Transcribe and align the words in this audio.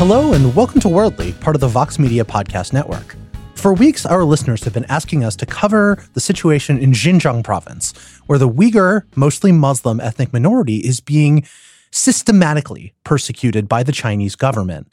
Hello, 0.00 0.32
and 0.32 0.56
welcome 0.56 0.80
to 0.80 0.88
Worldly, 0.88 1.32
part 1.40 1.54
of 1.54 1.60
the 1.60 1.68
Vox 1.68 1.98
Media 1.98 2.24
Podcast 2.24 2.72
Network. 2.72 3.16
For 3.54 3.74
weeks, 3.74 4.06
our 4.06 4.24
listeners 4.24 4.64
have 4.64 4.72
been 4.72 4.86
asking 4.86 5.24
us 5.24 5.36
to 5.36 5.44
cover 5.44 6.02
the 6.14 6.20
situation 6.20 6.78
in 6.78 6.92
Xinjiang 6.92 7.44
province, 7.44 7.92
where 8.24 8.38
the 8.38 8.48
Uyghur, 8.48 9.02
mostly 9.14 9.52
Muslim 9.52 10.00
ethnic 10.00 10.32
minority 10.32 10.76
is 10.76 11.00
being 11.00 11.46
systematically 11.90 12.94
persecuted 13.04 13.68
by 13.68 13.82
the 13.82 13.92
Chinese 13.92 14.36
government. 14.36 14.90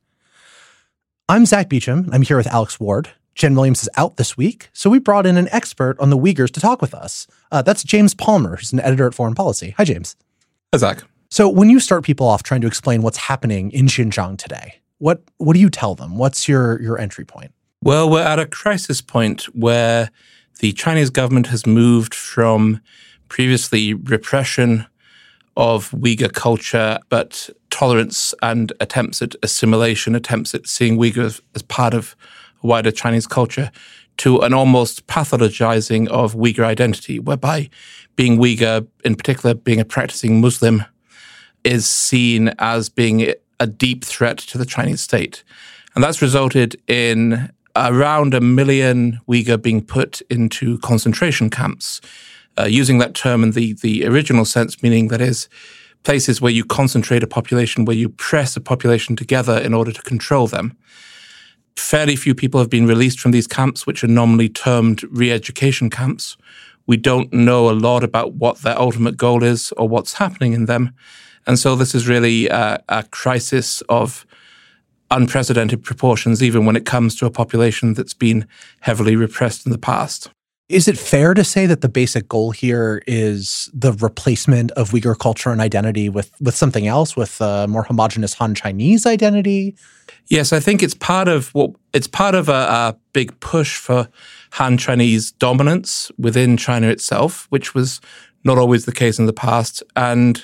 I'm 1.29 1.45
Zack 1.45 1.69
Beauchamp. 1.69 2.09
I'm 2.11 2.23
here 2.23 2.35
with 2.35 2.47
Alex 2.47 2.77
Ward. 2.77 3.09
Jen 3.33 3.55
Williams 3.55 3.83
is 3.83 3.89
out 3.95 4.17
this 4.17 4.35
week, 4.35 4.67
so 4.73 4.89
we 4.89 4.99
brought 4.99 5.25
in 5.25 5.37
an 5.37 5.47
expert 5.53 5.97
on 6.01 6.09
the 6.09 6.17
Uyghurs 6.17 6.51
to 6.51 6.59
talk 6.59 6.81
with 6.81 6.93
us. 6.93 7.27
Uh, 7.49 7.61
that's 7.61 7.85
James 7.85 8.13
Palmer, 8.13 8.57
who's 8.57 8.73
an 8.73 8.81
editor 8.81 9.07
at 9.07 9.13
Foreign 9.13 9.35
Policy. 9.35 9.73
Hi, 9.77 9.85
James. 9.85 10.17
Hi, 10.73 10.79
Zack. 10.79 11.05
So, 11.29 11.47
when 11.47 11.69
you 11.69 11.79
start 11.79 12.03
people 12.03 12.27
off 12.27 12.43
trying 12.43 12.59
to 12.59 12.67
explain 12.67 13.01
what's 13.01 13.17
happening 13.17 13.71
in 13.71 13.85
Xinjiang 13.85 14.37
today, 14.37 14.81
what 14.99 15.23
what 15.37 15.53
do 15.53 15.59
you 15.59 15.69
tell 15.69 15.95
them? 15.95 16.17
What's 16.17 16.47
your 16.47 16.81
your 16.81 16.99
entry 16.99 17.25
point? 17.25 17.51
Well, 17.83 18.09
we're 18.09 18.23
at 18.23 18.39
a 18.39 18.45
crisis 18.45 19.01
point 19.01 19.43
where 19.55 20.09
the 20.59 20.73
Chinese 20.73 21.09
government 21.09 21.47
has 21.47 21.65
moved 21.65 22.15
from 22.15 22.81
previously 23.29 23.93
repression 23.93 24.85
of 25.55 25.91
Uyghur 25.91 26.33
culture, 26.33 26.99
but 27.09 27.49
tolerance 27.69 28.33
and 28.41 28.71
attempts 28.79 29.21
at 29.21 29.35
assimilation, 29.43 30.15
attempts 30.15 30.53
at 30.55 30.67
seeing 30.67 30.97
Uyghurs 30.97 31.41
as 31.55 31.61
part 31.61 31.93
of 31.93 32.15
wider 32.61 32.91
Chinese 32.91 33.27
culture, 33.27 33.71
to 34.17 34.39
an 34.39 34.53
almost 34.53 35.05
pathologizing 35.07 36.07
of 36.07 36.33
Uyghur 36.33 36.63
identity, 36.63 37.19
whereby 37.19 37.69
being 38.15 38.37
Uyghur, 38.37 38.87
in 39.03 39.15
particular 39.15 39.53
being 39.53 39.79
a 39.79 39.85
practicing 39.85 40.41
Muslim, 40.41 40.83
is 41.63 41.85
seen 41.85 42.49
as 42.59 42.89
being 42.89 43.33
a 43.59 43.67
deep 43.67 44.03
threat 44.03 44.37
to 44.37 44.57
the 44.57 44.65
Chinese 44.65 45.01
state. 45.01 45.43
And 45.95 46.03
that's 46.03 46.21
resulted 46.21 46.75
in 46.87 47.49
around 47.75 48.33
a 48.33 48.41
million 48.41 49.19
Uyghur 49.27 49.61
being 49.61 49.83
put 49.83 50.21
into 50.29 50.77
concentration 50.79 51.49
camps, 51.49 52.01
uh, 52.59 52.65
using 52.65 52.97
that 52.99 53.13
term 53.13 53.43
in 53.43 53.51
the, 53.51 53.73
the 53.81 54.05
original 54.05 54.45
sense, 54.45 54.81
meaning 54.81 55.09
that 55.09 55.21
is 55.21 55.47
places 56.03 56.41
where 56.41 56.51
you 56.51 56.63
concentrate 56.63 57.23
a 57.23 57.27
population, 57.27 57.85
where 57.85 57.95
you 57.95 58.09
press 58.09 58.55
a 58.55 58.61
population 58.61 59.15
together 59.15 59.57
in 59.57 59.73
order 59.73 59.91
to 59.91 60.01
control 60.03 60.47
them. 60.47 60.75
Fairly 61.75 62.15
few 62.15 62.33
people 62.33 62.59
have 62.59 62.69
been 62.69 62.87
released 62.87 63.19
from 63.19 63.31
these 63.31 63.47
camps, 63.47 63.85
which 63.85 64.03
are 64.03 64.07
normally 64.07 64.49
termed 64.49 65.03
re 65.11 65.31
education 65.31 65.89
camps. 65.89 66.37
We 66.87 66.97
don't 66.97 67.31
know 67.33 67.69
a 67.69 67.73
lot 67.73 68.03
about 68.03 68.33
what 68.33 68.59
their 68.59 68.79
ultimate 68.79 69.17
goal 69.17 69.43
is 69.43 69.71
or 69.73 69.87
what's 69.87 70.13
happening 70.13 70.53
in 70.53 70.65
them. 70.65 70.93
And 71.47 71.57
so 71.57 71.75
this 71.75 71.95
is 71.95 72.07
really 72.07 72.47
a, 72.49 72.83
a 72.89 73.03
crisis 73.03 73.81
of 73.89 74.27
unprecedented 75.09 75.83
proportions, 75.83 76.43
even 76.43 76.65
when 76.65 76.75
it 76.75 76.85
comes 76.85 77.15
to 77.15 77.25
a 77.25 77.31
population 77.31 77.93
that's 77.93 78.13
been 78.13 78.45
heavily 78.81 79.15
repressed 79.15 79.65
in 79.65 79.71
the 79.71 79.77
past. 79.77 80.29
Is 80.69 80.89
it 80.89 80.97
fair 80.97 81.33
to 81.33 81.45
say 81.45 81.65
that 81.65 81.79
the 81.79 81.87
basic 81.87 82.27
goal 82.27 82.51
here 82.51 83.01
is 83.07 83.69
the 83.73 83.93
replacement 83.93 84.71
of 84.71 84.89
Uyghur 84.89 85.17
culture 85.17 85.49
and 85.49 85.61
identity 85.61 86.09
with, 86.09 86.29
with 86.41 86.55
something 86.55 86.87
else, 86.87 87.15
with 87.15 87.39
a 87.39 87.67
more 87.69 87.83
homogenous 87.83 88.33
Han 88.33 88.53
Chinese 88.53 89.05
identity? 89.05 89.77
Yes, 90.27 90.51
I 90.51 90.59
think 90.59 90.83
it's 90.83 90.93
part 90.93 91.29
of 91.29 91.53
what 91.55 91.71
it's 91.93 92.07
part 92.07 92.35
of 92.35 92.49
a, 92.49 92.51
a 92.51 92.97
big 93.13 93.39
push 93.39 93.77
for 93.77 94.09
Han 94.51 94.77
Chinese 94.77 95.31
dominance 95.31 96.11
within 96.17 96.57
China 96.57 96.89
itself, 96.89 97.47
which 97.49 97.73
was 97.73 98.01
not 98.43 98.57
always 98.57 98.83
the 98.83 98.91
case 98.91 99.19
in 99.19 99.25
the 99.25 99.31
past, 99.31 99.83
and 99.95 100.43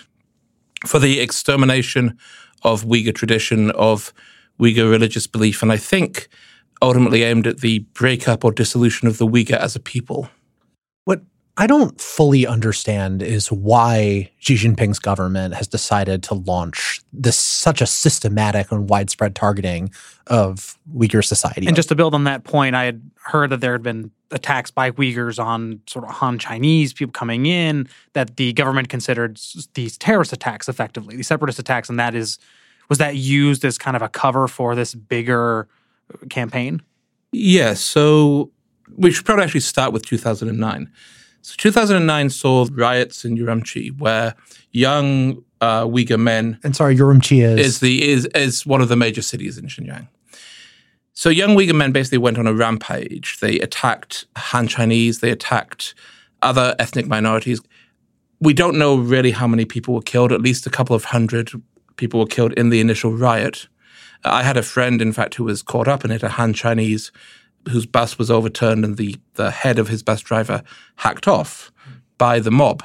for 0.85 0.99
the 0.99 1.19
extermination 1.19 2.17
of 2.63 2.83
Uyghur 2.83 3.15
tradition, 3.15 3.71
of 3.71 4.13
Uyghur 4.59 4.89
religious 4.89 5.27
belief, 5.27 5.61
and 5.61 5.71
I 5.71 5.77
think 5.77 6.27
ultimately 6.81 7.23
aimed 7.23 7.47
at 7.47 7.61
the 7.61 7.79
breakup 7.93 8.43
or 8.43 8.51
dissolution 8.51 9.07
of 9.07 9.17
the 9.17 9.27
Uyghur 9.27 9.57
as 9.57 9.75
a 9.75 9.79
people. 9.79 10.29
What 11.05 11.21
I 11.55 11.67
don't 11.67 12.01
fully 12.01 12.47
understand 12.47 13.21
is 13.21 13.51
why 13.51 14.31
Xi 14.39 14.55
Jinping's 14.55 14.97
government 14.97 15.53
has 15.53 15.67
decided 15.67 16.23
to 16.23 16.33
launch 16.33 16.99
this 17.13 17.37
such 17.37 17.79
a 17.79 17.85
systematic 17.85 18.71
and 18.71 18.89
widespread 18.89 19.35
targeting 19.35 19.91
of 20.27 20.79
Uyghur 20.95 21.23
society. 21.23 21.67
And 21.67 21.75
just 21.75 21.89
to 21.89 21.95
build 21.95 22.15
on 22.15 22.23
that 22.23 22.43
point, 22.43 22.75
I 22.75 22.85
had 22.85 23.01
heard 23.25 23.51
that 23.51 23.61
there 23.61 23.73
had 23.73 23.83
been 23.83 24.09
attacks 24.31 24.71
by 24.71 24.89
Uyghurs 24.89 25.43
on 25.43 25.79
sort 25.87 26.05
of 26.05 26.11
Han 26.15 26.39
Chinese 26.39 26.91
people 26.91 27.11
coming 27.11 27.45
in 27.45 27.87
that 28.13 28.37
the 28.37 28.53
government 28.53 28.89
considered 28.89 29.39
these 29.75 29.95
terrorist 29.95 30.33
attacks 30.33 30.67
effectively, 30.67 31.15
these 31.15 31.27
separatist 31.27 31.59
attacks, 31.59 31.87
and 31.87 31.99
that 31.99 32.15
is 32.15 32.39
was 32.89 32.97
that 32.97 33.15
used 33.15 33.63
as 33.63 33.77
kind 33.77 33.95
of 33.95 34.01
a 34.01 34.09
cover 34.09 34.47
for 34.47 34.75
this 34.75 34.93
bigger 34.95 35.67
uh, 36.13 36.25
campaign? 36.29 36.81
Yeah, 37.31 37.75
so 37.75 38.51
we 38.97 39.11
should 39.11 39.25
probably 39.25 39.45
actually 39.45 39.61
start 39.61 39.93
with 39.93 40.05
2009. 40.05 40.91
So 41.43 41.55
2009 41.57 42.29
saw 42.29 42.65
riots 42.71 43.25
in 43.25 43.37
Urumqi 43.37 43.99
where 43.99 44.33
young 44.71 45.43
uh, 45.59 45.83
Uyghur 45.83 46.17
men. 46.17 46.57
And 46.63 46.73
sorry, 46.73 46.95
Urumqi 46.95 47.43
is 47.43 47.59
is 47.59 47.79
the 47.81 48.09
is 48.09 48.25
is 48.27 48.65
one 48.65 48.81
of 48.81 48.87
the 48.87 48.95
major 48.95 49.21
cities 49.21 49.57
in 49.57 49.65
Xinjiang. 49.65 50.07
So 51.11 51.29
young 51.29 51.57
Uyghur 51.57 51.75
men 51.75 51.91
basically 51.91 52.19
went 52.19 52.37
on 52.37 52.47
a 52.47 52.53
rampage. 52.53 53.39
They 53.41 53.59
attacked 53.59 54.25
Han 54.37 54.69
Chinese. 54.69 55.19
They 55.19 55.31
attacked 55.31 55.93
other 56.41 56.75
ethnic 56.79 57.07
minorities. 57.07 57.61
We 58.39 58.53
don't 58.53 58.79
know 58.79 58.95
really 58.95 59.31
how 59.31 59.45
many 59.45 59.65
people 59.65 59.93
were 59.93 60.01
killed. 60.01 60.31
At 60.31 60.41
least 60.41 60.65
a 60.65 60.69
couple 60.69 60.95
of 60.95 61.03
hundred 61.05 61.51
people 61.97 62.21
were 62.21 62.25
killed 62.25 62.53
in 62.53 62.69
the 62.69 62.79
initial 62.79 63.11
riot. 63.11 63.67
I 64.23 64.43
had 64.43 64.55
a 64.55 64.63
friend, 64.63 65.01
in 65.01 65.11
fact, 65.11 65.35
who 65.35 65.43
was 65.43 65.61
caught 65.61 65.89
up 65.89 66.05
in 66.05 66.11
it, 66.11 66.23
a 66.23 66.29
Han 66.29 66.53
Chinese 66.53 67.11
whose 67.69 67.85
bus 67.85 68.17
was 68.17 68.29
overturned 68.29 68.83
and 68.83 68.97
the, 68.97 69.15
the 69.35 69.51
head 69.51 69.79
of 69.79 69.87
his 69.87 70.03
bus 70.03 70.21
driver 70.21 70.63
hacked 70.97 71.27
off 71.27 71.71
by 72.17 72.39
the 72.39 72.51
mob. 72.51 72.83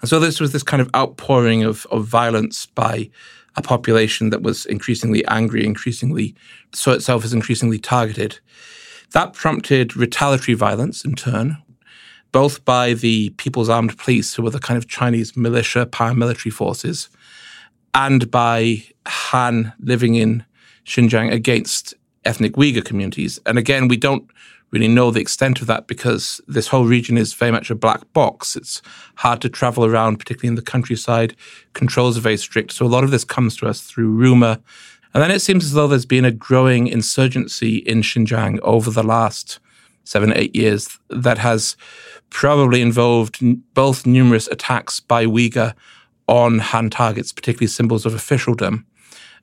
And 0.00 0.08
so 0.08 0.18
this 0.18 0.40
was 0.40 0.52
this 0.52 0.62
kind 0.62 0.80
of 0.80 0.90
outpouring 0.94 1.62
of, 1.62 1.86
of 1.90 2.06
violence 2.06 2.66
by 2.66 3.10
a 3.56 3.62
population 3.62 4.30
that 4.30 4.42
was 4.42 4.66
increasingly 4.66 5.26
angry, 5.26 5.64
increasingly 5.64 6.34
saw 6.72 6.92
itself 6.92 7.24
as 7.24 7.32
increasingly 7.32 7.78
targeted. 7.78 8.38
That 9.12 9.32
prompted 9.32 9.96
retaliatory 9.96 10.54
violence 10.54 11.04
in 11.04 11.14
turn, 11.14 11.56
both 12.30 12.64
by 12.64 12.94
the 12.94 13.30
People's 13.30 13.68
Armed 13.68 13.98
Police, 13.98 14.34
who 14.34 14.42
were 14.42 14.50
the 14.50 14.60
kind 14.60 14.78
of 14.78 14.88
Chinese 14.88 15.36
militia 15.36 15.86
paramilitary 15.86 16.52
forces, 16.52 17.08
and 17.94 18.30
by 18.30 18.84
Han 19.06 19.72
living 19.80 20.14
in 20.14 20.44
Xinjiang 20.84 21.32
against 21.32 21.94
ethnic 22.24 22.54
Uyghur 22.54 22.84
communities. 22.84 23.38
And 23.46 23.58
again, 23.58 23.88
we 23.88 23.96
don't 23.96 24.28
really 24.70 24.88
know 24.88 25.10
the 25.10 25.20
extent 25.20 25.60
of 25.60 25.66
that 25.66 25.86
because 25.86 26.40
this 26.46 26.68
whole 26.68 26.84
region 26.84 27.16
is 27.16 27.32
very 27.32 27.50
much 27.50 27.70
a 27.70 27.74
black 27.74 28.12
box. 28.12 28.54
It's 28.54 28.82
hard 29.16 29.40
to 29.42 29.48
travel 29.48 29.84
around, 29.84 30.18
particularly 30.18 30.48
in 30.48 30.56
the 30.56 30.62
countryside. 30.62 31.34
Controls 31.72 32.18
are 32.18 32.22
very 32.22 32.36
strict. 32.36 32.72
So 32.72 32.84
a 32.84 32.88
lot 32.88 33.04
of 33.04 33.10
this 33.10 33.24
comes 33.24 33.56
to 33.58 33.66
us 33.66 33.80
through 33.80 34.10
rumor. 34.10 34.58
And 35.14 35.22
then 35.22 35.30
it 35.30 35.40
seems 35.40 35.64
as 35.64 35.72
though 35.72 35.86
there's 35.86 36.04
been 36.04 36.26
a 36.26 36.30
growing 36.30 36.86
insurgency 36.86 37.78
in 37.78 38.02
Xinjiang 38.02 38.60
over 38.60 38.90
the 38.90 39.02
last 39.02 39.58
seven, 40.04 40.32
eight 40.36 40.54
years 40.54 40.98
that 41.08 41.38
has 41.38 41.76
probably 42.30 42.82
involved 42.82 43.38
both 43.74 44.06
numerous 44.06 44.48
attacks 44.48 45.00
by 45.00 45.24
Uyghur 45.24 45.74
on 46.26 46.58
Han 46.58 46.90
targets, 46.90 47.32
particularly 47.32 47.68
symbols 47.68 48.04
of 48.04 48.14
officialdom, 48.14 48.86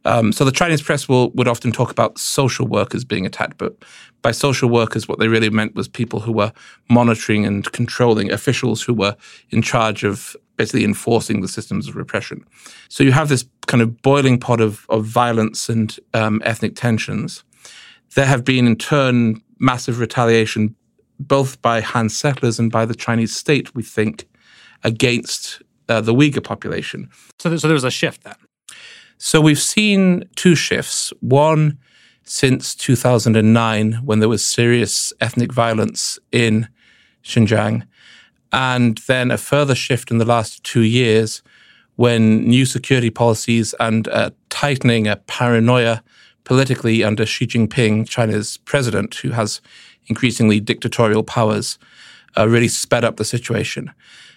um, 0.03 0.31
so 0.31 0.44
the 0.44 0.51
Chinese 0.51 0.81
press 0.81 1.07
will 1.07 1.31
would 1.31 1.47
often 1.47 1.72
talk 1.72 1.91
about 1.91 2.19
social 2.19 2.67
workers 2.67 3.06
being 3.06 3.25
attacked, 3.25 3.57
but 3.57 3.75
by 4.22 4.31
social 4.31 4.69
workers, 4.69 5.07
what 5.07 5.19
they 5.19 5.28
really 5.28 5.50
meant 5.50 5.75
was 5.75 5.88
people 5.88 6.19
who 6.19 6.31
were 6.31 6.51
monitoring 6.89 7.45
and 7.45 7.72
controlling 7.72 8.31
officials 8.31 8.81
who 8.81 8.94
were 8.94 9.16
in 9.52 9.61
charge 9.61 10.03
of 10.03 10.35
basically 10.58 10.84
enforcing 10.84 11.41
the 11.41 11.47
systems 11.47 11.87
of 11.87 11.96
repression. 11.96 12.43
So 12.90 13.03
you 13.03 13.11
have 13.11 13.29
this 13.29 13.46
kind 13.67 13.84
of 13.84 14.02
boiling 14.02 14.40
pot 14.40 14.61
of, 14.61 14.85
of 14.90 15.05
violence 15.05 15.69
and 15.69 15.96
um, 16.14 16.41
ethnic 16.43 16.75
tensions. 16.75 17.43
There 18.16 18.25
have 18.25 18.43
been, 18.43 18.66
in 18.66 18.78
turn, 18.78 19.41
massive 19.59 19.99
retaliation, 19.99 20.75
both 21.19 21.61
by 21.61 21.81
Han 21.81 22.09
settlers 22.09 22.59
and 22.59 22.72
by 22.72 22.85
the 22.85 22.96
Chinese 22.96 23.35
state, 23.35 23.75
we 23.75 23.84
think, 23.84 24.28
against 24.84 25.61
uh, 25.87 26.02
the 26.02 26.14
Uyghur 26.14 26.43
population. 26.43 27.09
So, 27.40 27.55
so 27.58 27.67
there 27.67 27.75
was 27.75 27.84
a 27.84 27.91
shift 27.91 28.23
then. 28.23 28.35
So 29.17 29.40
we've 29.40 29.62
seen 29.62 30.26
two 30.35 30.56
shifts. 30.56 31.14
One 31.22 31.78
since 32.23 32.76
2009, 32.76 33.94
when 34.03 34.20
there 34.20 34.29
was 34.29 34.46
serious 34.46 35.14
ethnic 35.22 35.53
violence 35.53 36.20
in 36.32 36.67
Xinjiang, 37.23 37.88
and 38.52 38.97
then 39.08 39.32
a 39.32 39.38
further 39.38 39.76
shift 39.76 40.12
in 40.12 40.17
the 40.17 40.26
last 40.26 40.64
two 40.64 40.82
years 40.82 41.41
when 41.96 42.46
new 42.46 42.66
security 42.66 43.09
policies 43.09 43.73
and 43.79 44.08
a 44.08 44.34
tightening, 44.50 45.08
a 45.08 45.16
paranoia 45.16 46.03
politically 46.44 47.03
under 47.03 47.26
Xi 47.26 47.47
Jinping, 47.47 48.08
China's 48.08 48.58
president, 48.58 49.16
who 49.16 49.32
has 49.32 49.62
increasingly 50.08 50.59
dictatorial 50.59 51.23
powers, 51.23 51.79
uh, 52.38 52.47
really 52.47 52.67
sped 52.67 53.03
up 53.03 53.17
the 53.17 53.26
situation. 53.26 53.91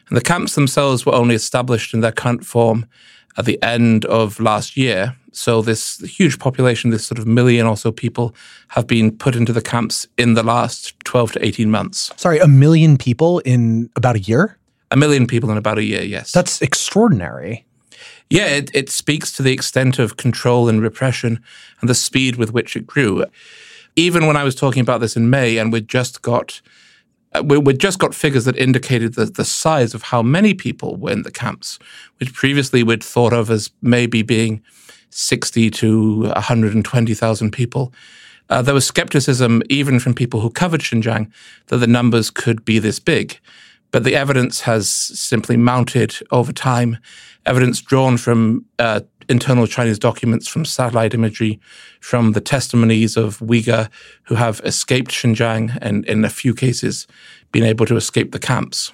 And 0.09 0.17
the 0.17 0.23
camps 0.23 0.55
themselves 0.55 1.05
were 1.05 1.15
only 1.15 1.35
established 1.35 1.93
in 1.93 2.01
their 2.01 2.13
current 2.13 2.47
form 2.47 2.87
at 3.39 3.45
the 3.45 3.63
end 3.63 4.05
of 4.07 4.41
last 4.41 4.77
year. 4.77 5.17
So 5.33 5.63
this 5.63 5.99
huge 6.01 6.39
population, 6.39 6.91
this 6.91 7.07
sort 7.07 7.19
of 7.19 7.27
million 7.27 7.67
or 7.67 7.77
so 7.77 7.93
people, 7.93 8.35
have 8.69 8.87
been 8.87 9.17
put 9.17 9.37
into 9.37 9.53
the 9.53 9.63
camps 9.63 10.07
in 10.19 10.35
the 10.35 10.43
last 10.43 10.99
12 11.05 11.33
to 11.33 11.47
18 11.47 11.71
months. 11.71 12.11
Sorry, 12.17 12.41
a 12.41 12.49
million 12.49 12.99
people 12.99 13.39
in 13.41 13.89
about 13.95 14.17
a 14.17 14.21
year? 14.21 14.59
A 14.91 14.97
million 14.97 15.27
people 15.27 15.51
in 15.51 15.57
about 15.57 15.79
a 15.79 15.85
year, 15.85 16.03
yes. 16.03 16.33
That's 16.33 16.61
extraordinary. 16.61 17.65
Yeah, 18.29 18.47
it, 18.47 18.71
it 18.75 18.91
speaks 18.91 19.33
to 19.33 19.43
the 19.43 19.53
extent 19.53 19.99
of 19.99 20.17
control 20.17 20.69
and 20.69 20.83
repression 20.83 21.41
and 21.81 21.89
the 21.89 21.95
speed 21.95 22.37
with 22.37 22.53
which 22.53 22.77
it 22.77 22.87
grew. 22.87 23.25
Even 23.97 24.27
when 24.27 24.37
I 24.37 24.45
was 24.45 24.55
talking 24.55 24.81
about 24.81 25.01
this 25.01 25.17
in 25.17 25.31
May, 25.31 25.59
and 25.59 25.73
we'd 25.73 25.89
just 25.89 26.23
got 26.23 26.61
we, 27.45 27.59
we 27.59 27.75
just 27.75 27.99
got 27.99 28.15
figures 28.15 28.45
that 28.47 28.57
indicated 28.57 29.15
the, 29.15 29.27
the 29.27 29.45
size 29.45 29.95
of 29.95 30.03
how 30.05 30.23
many 30.23 30.55
people 30.55 30.97
were 30.97 31.13
in 31.13 31.23
the 31.23 31.31
camps, 31.31 31.79
which 32.19 32.33
previously 32.33 32.83
we'd 32.83 33.05
thought 33.05 33.33
of 33.33 33.51
as 33.51 33.71
maybe 33.83 34.23
being 34.23 34.63
60 35.11 35.71
to 35.71 36.23
120,000 36.23 37.51
people. 37.51 37.93
Uh, 38.51 38.63
there 38.63 38.75
was 38.75 38.87
skepticism, 38.87 39.63
even 39.69 40.01
from 40.01 40.15
people 40.15 40.41
who 40.41 40.51
covered 40.51 40.81
Xinjiang, 40.81 41.31
that 41.67 41.79
the 41.79 41.87
numbers 41.87 42.31
could 42.31 42.65
be 42.65 42.79
this 42.79 42.99
big. 42.99 43.39
But 43.91 44.05
the 44.05 44.17
evidence 44.17 44.63
has 44.63 44.89
simply 44.89 45.57
mounted 45.57 46.17
over 46.31 46.53
time. 46.53 46.99
Evidence 47.47 47.81
drawn 47.81 48.17
from 48.17 48.65
uh, 48.79 49.01
internal 49.29 49.67
Chinese 49.67 49.99
documents, 49.99 50.49
from 50.49 50.65
satellite 50.65 51.15
imagery, 51.15 51.61
from 52.01 52.33
the 52.33 52.41
testimonies 52.41 53.17
of 53.17 53.39
Uyghur 53.39 53.89
who 54.25 54.35
have 54.35 54.61
escaped 54.65 55.11
Xinjiang 55.11 55.77
and, 55.81 56.05
in 56.07 56.25
a 56.25 56.31
few 56.31 56.55
cases, 56.55 57.07
been 57.53 57.65
able 57.65 57.87
to 57.87 57.97
escape 57.97 58.33
the 58.33 58.39
camps. 58.39 58.93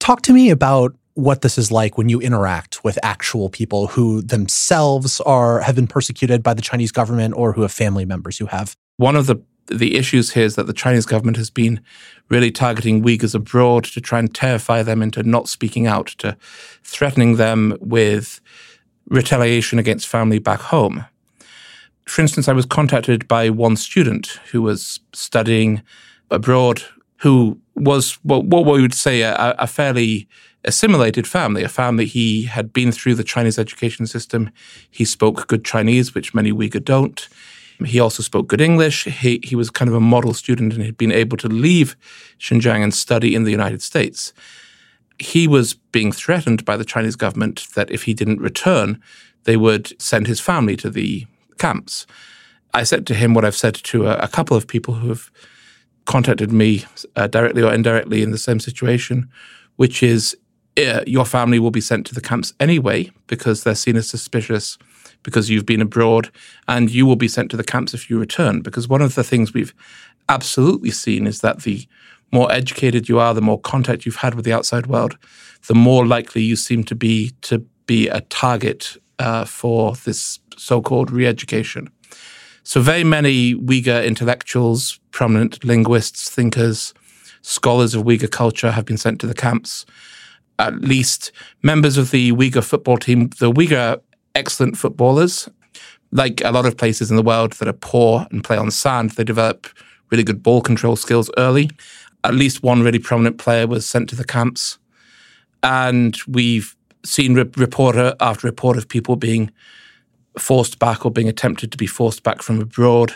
Talk 0.00 0.22
to 0.22 0.32
me 0.32 0.50
about 0.50 0.94
what 1.14 1.42
this 1.42 1.56
is 1.58 1.70
like 1.70 1.96
when 1.96 2.08
you 2.08 2.20
interact 2.20 2.82
with 2.82 2.98
actual 3.02 3.48
people 3.48 3.86
who 3.86 4.20
themselves 4.20 5.20
are 5.20 5.60
have 5.60 5.76
been 5.76 5.86
persecuted 5.86 6.42
by 6.42 6.54
the 6.54 6.62
Chinese 6.62 6.90
government 6.90 7.34
or 7.36 7.52
who 7.52 7.62
have 7.62 7.72
family 7.72 8.04
members 8.04 8.36
who 8.38 8.46
have. 8.46 8.76
One 8.96 9.16
of 9.16 9.26
the 9.26 9.40
the 9.68 9.96
issues 9.96 10.32
here 10.32 10.44
is 10.44 10.56
that 10.56 10.66
the 10.66 10.74
Chinese 10.74 11.06
government 11.06 11.38
has 11.38 11.48
been 11.48 11.80
really 12.28 12.50
targeting 12.50 13.02
Uyghurs 13.02 13.34
abroad 13.34 13.84
to 13.84 14.00
try 14.00 14.18
and 14.18 14.34
terrify 14.34 14.82
them 14.82 15.00
into 15.00 15.22
not 15.22 15.48
speaking 15.48 15.86
out, 15.86 16.08
to 16.18 16.36
threatening 16.82 17.36
them 17.36 17.76
with 17.80 18.42
retaliation 19.08 19.78
against 19.78 20.08
family 20.08 20.38
back 20.38 20.60
home. 20.60 21.06
For 22.06 22.20
instance, 22.20 22.48
I 22.48 22.52
was 22.52 22.66
contacted 22.66 23.26
by 23.28 23.50
one 23.50 23.76
student 23.76 24.26
who 24.50 24.62
was 24.62 25.00
studying 25.12 25.82
abroad, 26.30 26.82
who 27.18 27.58
was 27.74 28.18
what, 28.22 28.44
what 28.44 28.66
we 28.66 28.82
would 28.82 28.94
say 28.94 29.22
a, 29.22 29.54
a 29.58 29.66
fairly 29.66 30.28
assimilated 30.64 31.26
family, 31.26 31.62
a 31.62 31.68
family 31.68 32.06
he 32.06 32.42
had 32.42 32.72
been 32.72 32.92
through 32.92 33.14
the 33.14 33.24
Chinese 33.24 33.58
education 33.58 34.06
system. 34.06 34.50
He 34.90 35.04
spoke 35.04 35.46
good 35.46 35.64
Chinese, 35.64 36.14
which 36.14 36.34
many 36.34 36.52
Uyghur 36.52 36.84
don't. 36.84 37.28
He 37.84 37.98
also 38.00 38.22
spoke 38.22 38.48
good 38.48 38.60
English. 38.60 39.04
He, 39.04 39.40
he 39.42 39.56
was 39.56 39.70
kind 39.70 39.88
of 39.88 39.94
a 39.94 40.00
model 40.00 40.32
student 40.32 40.72
and 40.74 40.82
had 40.82 40.96
been 40.96 41.12
able 41.12 41.36
to 41.38 41.48
leave 41.48 41.96
Xinjiang 42.38 42.82
and 42.82 42.94
study 42.94 43.34
in 43.34 43.44
the 43.44 43.50
United 43.50 43.82
States. 43.82 44.32
He 45.18 45.46
was 45.46 45.74
being 45.74 46.12
threatened 46.12 46.64
by 46.64 46.76
the 46.76 46.84
Chinese 46.84 47.16
government 47.16 47.66
that 47.74 47.90
if 47.90 48.04
he 48.04 48.14
didn't 48.14 48.40
return, 48.40 49.00
they 49.44 49.56
would 49.56 50.00
send 50.00 50.26
his 50.26 50.40
family 50.40 50.76
to 50.76 50.90
the 50.90 51.26
camps. 51.58 52.06
I 52.72 52.82
said 52.82 53.06
to 53.06 53.14
him 53.14 53.34
what 53.34 53.44
I've 53.44 53.56
said 53.56 53.74
to 53.74 54.06
a, 54.06 54.16
a 54.16 54.28
couple 54.28 54.56
of 54.56 54.66
people 54.66 54.94
who 54.94 55.08
have 55.08 55.30
contacted 56.06 56.52
me 56.52 56.84
uh, 57.16 57.28
directly 57.28 57.62
or 57.62 57.72
indirectly 57.72 58.22
in 58.22 58.30
the 58.30 58.38
same 58.38 58.60
situation, 58.60 59.28
which 59.76 60.02
is 60.02 60.36
uh, 60.76 61.02
your 61.06 61.24
family 61.24 61.58
will 61.58 61.70
be 61.70 61.80
sent 61.80 62.06
to 62.06 62.14
the 62.14 62.20
camps 62.20 62.52
anyway 62.58 63.10
because 63.28 63.62
they're 63.62 63.74
seen 63.74 63.96
as 63.96 64.08
suspicious 64.08 64.76
because 65.24 65.50
you've 65.50 65.66
been 65.66 65.80
abroad, 65.80 66.30
and 66.68 66.90
you 66.90 67.04
will 67.06 67.16
be 67.16 67.28
sent 67.28 67.50
to 67.50 67.56
the 67.56 67.64
camps 67.64 67.94
if 67.94 68.08
you 68.08 68.18
return. 68.18 68.60
Because 68.60 68.86
one 68.86 69.02
of 69.02 69.16
the 69.16 69.24
things 69.24 69.52
we've 69.52 69.74
absolutely 70.28 70.90
seen 70.90 71.26
is 71.26 71.40
that 71.40 71.62
the 71.62 71.88
more 72.32 72.50
educated 72.50 73.08
you 73.08 73.18
are, 73.18 73.34
the 73.34 73.40
more 73.40 73.60
contact 73.60 74.04
you've 74.04 74.16
had 74.16 74.34
with 74.34 74.44
the 74.44 74.52
outside 74.52 74.86
world, 74.86 75.16
the 75.68 75.74
more 75.74 76.06
likely 76.06 76.42
you 76.42 76.56
seem 76.56 76.84
to 76.84 76.94
be 76.94 77.30
to 77.42 77.58
be 77.86 78.08
a 78.08 78.20
target 78.22 78.96
uh, 79.18 79.44
for 79.44 79.94
this 79.94 80.40
so-called 80.56 81.10
re-education. 81.10 81.88
So 82.62 82.80
very 82.80 83.04
many 83.04 83.54
Uyghur 83.54 84.04
intellectuals, 84.04 84.98
prominent 85.10 85.64
linguists, 85.64 86.30
thinkers, 86.30 86.94
scholars 87.42 87.94
of 87.94 88.04
Uyghur 88.04 88.30
culture 88.30 88.70
have 88.70 88.86
been 88.86 88.96
sent 88.96 89.20
to 89.20 89.26
the 89.26 89.34
camps 89.34 89.84
at 90.58 90.80
least 90.80 91.32
members 91.62 91.96
of 91.96 92.10
the 92.10 92.32
Uyghur 92.32 92.64
football 92.64 92.96
team. 92.96 93.28
The 93.38 93.52
Uyghur 93.52 94.00
excellent 94.34 94.76
footballers. 94.76 95.48
Like 96.12 96.42
a 96.44 96.52
lot 96.52 96.66
of 96.66 96.76
places 96.76 97.10
in 97.10 97.16
the 97.16 97.22
world 97.22 97.54
that 97.54 97.68
are 97.68 97.72
poor 97.72 98.26
and 98.30 98.44
play 98.44 98.56
on 98.56 98.70
sand, 98.70 99.10
they 99.12 99.24
develop 99.24 99.66
really 100.10 100.22
good 100.22 100.42
ball 100.42 100.60
control 100.60 100.96
skills 100.96 101.30
early. 101.36 101.70
At 102.24 102.34
least 102.34 102.62
one 102.62 102.82
really 102.82 102.98
prominent 102.98 103.38
player 103.38 103.66
was 103.66 103.86
sent 103.86 104.08
to 104.10 104.16
the 104.16 104.24
camps. 104.24 104.78
And 105.62 106.16
we've 106.26 106.74
seen 107.04 107.34
re- 107.34 107.50
reporter 107.56 108.14
after 108.20 108.46
report 108.46 108.76
of 108.76 108.88
people 108.88 109.16
being 109.16 109.50
forced 110.38 110.78
back 110.78 111.04
or 111.04 111.10
being 111.10 111.28
attempted 111.28 111.70
to 111.72 111.78
be 111.78 111.86
forced 111.86 112.22
back 112.22 112.42
from 112.42 112.60
abroad 112.60 113.14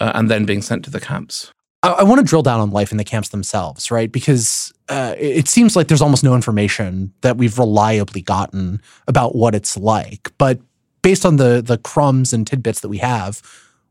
uh, 0.00 0.12
and 0.14 0.30
then 0.30 0.44
being 0.44 0.62
sent 0.62 0.84
to 0.84 0.90
the 0.90 1.00
camps. 1.00 1.52
I, 1.82 1.90
I 1.90 2.02
want 2.02 2.20
to 2.20 2.26
drill 2.26 2.42
down 2.42 2.60
on 2.60 2.70
life 2.70 2.90
in 2.90 2.98
the 2.98 3.04
camps 3.04 3.28
themselves, 3.28 3.90
right? 3.90 4.10
Because 4.10 4.72
uh, 4.88 5.14
it 5.18 5.48
seems 5.48 5.76
like 5.76 5.88
there's 5.88 6.02
almost 6.02 6.24
no 6.24 6.34
information 6.34 7.12
that 7.20 7.36
we've 7.36 7.58
reliably 7.58 8.22
gotten 8.22 8.80
about 9.06 9.34
what 9.34 9.54
it's 9.54 9.76
like. 9.76 10.32
But 10.38 10.60
based 11.02 11.26
on 11.26 11.36
the 11.36 11.62
the 11.62 11.78
crumbs 11.78 12.32
and 12.32 12.46
tidbits 12.46 12.80
that 12.80 12.88
we 12.88 12.98
have, 12.98 13.42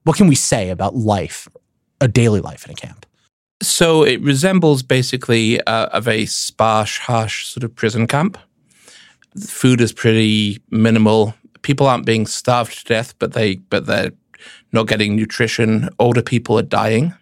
what 0.03 0.17
can 0.17 0.27
we 0.27 0.35
say 0.35 0.69
about 0.69 0.95
life, 0.95 1.47
a 1.99 2.07
daily 2.07 2.41
life 2.41 2.65
in 2.65 2.71
a 2.71 2.75
camp? 2.75 3.05
So 3.61 4.03
it 4.03 4.19
resembles 4.21 4.81
basically 4.81 5.59
a, 5.59 5.89
a 5.93 6.01
very 6.01 6.25
sparse, 6.25 6.97
harsh 6.97 7.47
sort 7.47 7.63
of 7.63 7.75
prison 7.75 8.07
camp. 8.07 8.37
The 9.35 9.47
food 9.47 9.81
is 9.81 9.93
pretty 9.93 10.59
minimal. 10.71 11.35
People 11.61 11.85
aren't 11.85 12.05
being 12.05 12.25
starved 12.25 12.79
to 12.79 12.85
death, 12.85 13.13
but 13.19 13.33
they 13.33 13.55
but 13.55 13.85
they're 13.85 14.11
not 14.71 14.87
getting 14.87 15.15
nutrition. 15.15 15.89
Older 15.99 16.23
people 16.23 16.57
are 16.57 16.63
dying. 16.63 17.13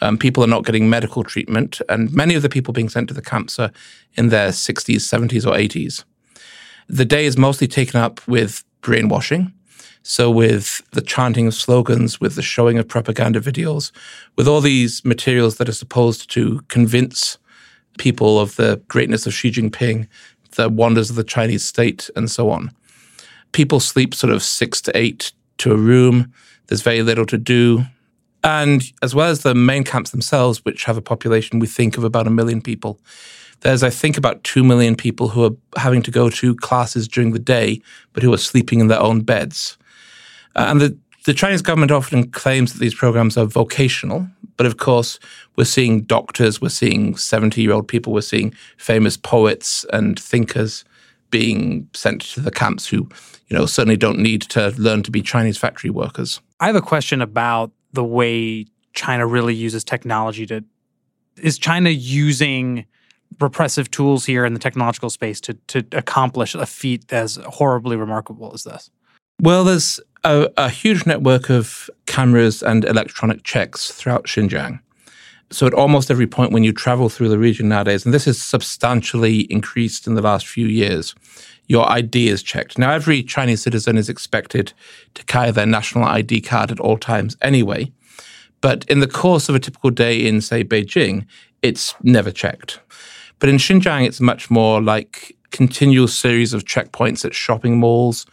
Um, 0.00 0.18
people 0.18 0.42
are 0.42 0.48
not 0.48 0.64
getting 0.64 0.88
medical 0.88 1.22
treatment, 1.22 1.80
and 1.88 2.12
many 2.12 2.34
of 2.34 2.42
the 2.42 2.48
people 2.48 2.72
being 2.72 2.88
sent 2.88 3.08
to 3.08 3.14
the 3.14 3.22
camps 3.22 3.58
are 3.58 3.70
in 4.14 4.28
their 4.28 4.48
60s, 4.48 4.96
70s, 4.96 5.46
or 5.46 5.52
80s. 5.52 6.04
The 6.88 7.04
day 7.04 7.26
is 7.26 7.38
mostly 7.38 7.68
taken 7.68 8.00
up 8.00 8.26
with 8.26 8.64
brainwashing. 8.80 9.52
So, 10.06 10.30
with 10.30 10.82
the 10.90 11.00
chanting 11.00 11.46
of 11.46 11.54
slogans, 11.54 12.20
with 12.20 12.34
the 12.34 12.42
showing 12.42 12.78
of 12.78 12.86
propaganda 12.86 13.40
videos, 13.40 13.90
with 14.36 14.46
all 14.46 14.60
these 14.60 15.02
materials 15.02 15.56
that 15.56 15.68
are 15.68 15.72
supposed 15.72 16.30
to 16.32 16.60
convince 16.68 17.38
people 17.96 18.38
of 18.38 18.56
the 18.56 18.82
greatness 18.86 19.26
of 19.26 19.32
Xi 19.32 19.50
Jinping, 19.50 20.06
the 20.56 20.68
wonders 20.68 21.08
of 21.08 21.16
the 21.16 21.24
Chinese 21.24 21.64
state, 21.64 22.10
and 22.16 22.30
so 22.30 22.50
on. 22.50 22.70
People 23.52 23.80
sleep 23.80 24.14
sort 24.14 24.30
of 24.30 24.42
six 24.42 24.82
to 24.82 24.94
eight 24.94 25.32
to 25.56 25.72
a 25.72 25.76
room. 25.76 26.30
There's 26.66 26.82
very 26.82 27.02
little 27.02 27.24
to 27.24 27.38
do. 27.38 27.84
And 28.42 28.82
as 29.00 29.14
well 29.14 29.30
as 29.30 29.40
the 29.40 29.54
main 29.54 29.84
camps 29.84 30.10
themselves, 30.10 30.62
which 30.66 30.84
have 30.84 30.98
a 30.98 31.02
population 31.02 31.60
we 31.60 31.66
think 31.66 31.96
of 31.96 32.04
about 32.04 32.26
a 32.26 32.30
million 32.30 32.60
people, 32.60 33.00
there's, 33.60 33.82
I 33.82 33.88
think, 33.88 34.18
about 34.18 34.44
2 34.44 34.62
million 34.62 34.96
people 34.96 35.28
who 35.28 35.44
are 35.44 35.80
having 35.80 36.02
to 36.02 36.10
go 36.10 36.28
to 36.28 36.54
classes 36.56 37.08
during 37.08 37.32
the 37.32 37.38
day, 37.38 37.80
but 38.12 38.22
who 38.22 38.34
are 38.34 38.38
sleeping 38.38 38.80
in 38.80 38.88
their 38.88 39.00
own 39.00 39.22
beds. 39.22 39.78
Uh, 40.56 40.66
and 40.68 40.80
the, 40.80 40.98
the 41.24 41.34
Chinese 41.34 41.62
government 41.62 41.90
often 41.90 42.30
claims 42.30 42.72
that 42.72 42.80
these 42.80 42.94
programs 42.94 43.36
are 43.36 43.46
vocational, 43.46 44.28
but 44.56 44.66
of 44.66 44.76
course, 44.76 45.18
we're 45.56 45.64
seeing 45.64 46.02
doctors, 46.02 46.60
we're 46.60 46.68
seeing 46.68 47.16
70 47.16 47.62
year 47.62 47.72
old 47.72 47.88
people, 47.88 48.12
we're 48.12 48.20
seeing 48.20 48.54
famous 48.76 49.16
poets 49.16 49.84
and 49.92 50.18
thinkers 50.18 50.84
being 51.30 51.88
sent 51.94 52.22
to 52.22 52.40
the 52.40 52.50
camps 52.50 52.86
who, 52.86 53.08
you 53.48 53.58
know, 53.58 53.66
certainly 53.66 53.96
don't 53.96 54.18
need 54.18 54.42
to 54.42 54.72
learn 54.78 55.02
to 55.02 55.10
be 55.10 55.22
Chinese 55.22 55.58
factory 55.58 55.90
workers. 55.90 56.40
I 56.60 56.66
have 56.66 56.76
a 56.76 56.82
question 56.82 57.20
about 57.20 57.72
the 57.92 58.04
way 58.04 58.66
China 58.92 59.26
really 59.26 59.54
uses 59.54 59.82
technology 59.82 60.46
to 60.46 60.64
is 61.36 61.58
China 61.58 61.90
using 61.90 62.86
repressive 63.40 63.90
tools 63.90 64.26
here 64.26 64.44
in 64.44 64.54
the 64.54 64.60
technological 64.60 65.10
space 65.10 65.40
to 65.40 65.54
to 65.66 65.84
accomplish 65.92 66.54
a 66.54 66.66
feat 66.66 67.12
as 67.12 67.36
horribly 67.46 67.96
remarkable 67.96 68.52
as 68.54 68.62
this? 68.62 68.90
Well, 69.40 69.64
there's 69.64 70.00
a, 70.22 70.48
a 70.56 70.68
huge 70.68 71.06
network 71.06 71.50
of 71.50 71.90
cameras 72.06 72.62
and 72.62 72.84
electronic 72.84 73.42
checks 73.42 73.90
throughout 73.90 74.24
Xinjiang. 74.24 74.80
So 75.50 75.66
at 75.66 75.74
almost 75.74 76.10
every 76.10 76.26
point 76.26 76.52
when 76.52 76.64
you 76.64 76.72
travel 76.72 77.08
through 77.08 77.28
the 77.28 77.38
region 77.38 77.68
nowadays, 77.68 78.04
and 78.04 78.14
this 78.14 78.24
has 78.24 78.42
substantially 78.42 79.40
increased 79.52 80.06
in 80.06 80.14
the 80.14 80.22
last 80.22 80.46
few 80.46 80.66
years, 80.66 81.14
your 81.66 81.90
ID 81.90 82.28
is 82.28 82.42
checked. 82.42 82.78
Now, 82.78 82.90
every 82.90 83.22
Chinese 83.22 83.62
citizen 83.62 83.96
is 83.96 84.08
expected 84.08 84.72
to 85.14 85.24
carry 85.24 85.50
their 85.50 85.66
national 85.66 86.04
ID 86.04 86.40
card 86.40 86.70
at 86.70 86.80
all 86.80 86.98
times 86.98 87.36
anyway. 87.40 87.92
But 88.60 88.84
in 88.88 89.00
the 89.00 89.06
course 89.06 89.48
of 89.48 89.54
a 89.54 89.60
typical 89.60 89.90
day 89.90 90.26
in, 90.26 90.40
say, 90.40 90.64
Beijing, 90.64 91.26
it's 91.62 91.94
never 92.02 92.30
checked. 92.30 92.80
But 93.38 93.48
in 93.48 93.56
Xinjiang, 93.56 94.06
it's 94.06 94.20
much 94.20 94.50
more 94.50 94.80
like 94.80 95.36
continual 95.50 96.08
series 96.08 96.52
of 96.52 96.64
checkpoints 96.64 97.24
at 97.24 97.34
shopping 97.34 97.78
malls, 97.78 98.26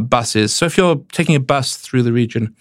buses. 0.00 0.54
So 0.54 0.66
if 0.66 0.76
you're 0.76 0.96
taking 1.12 1.34
a 1.34 1.40
bus 1.40 1.76
through 1.76 2.02
the 2.02 2.12
region, 2.12 2.54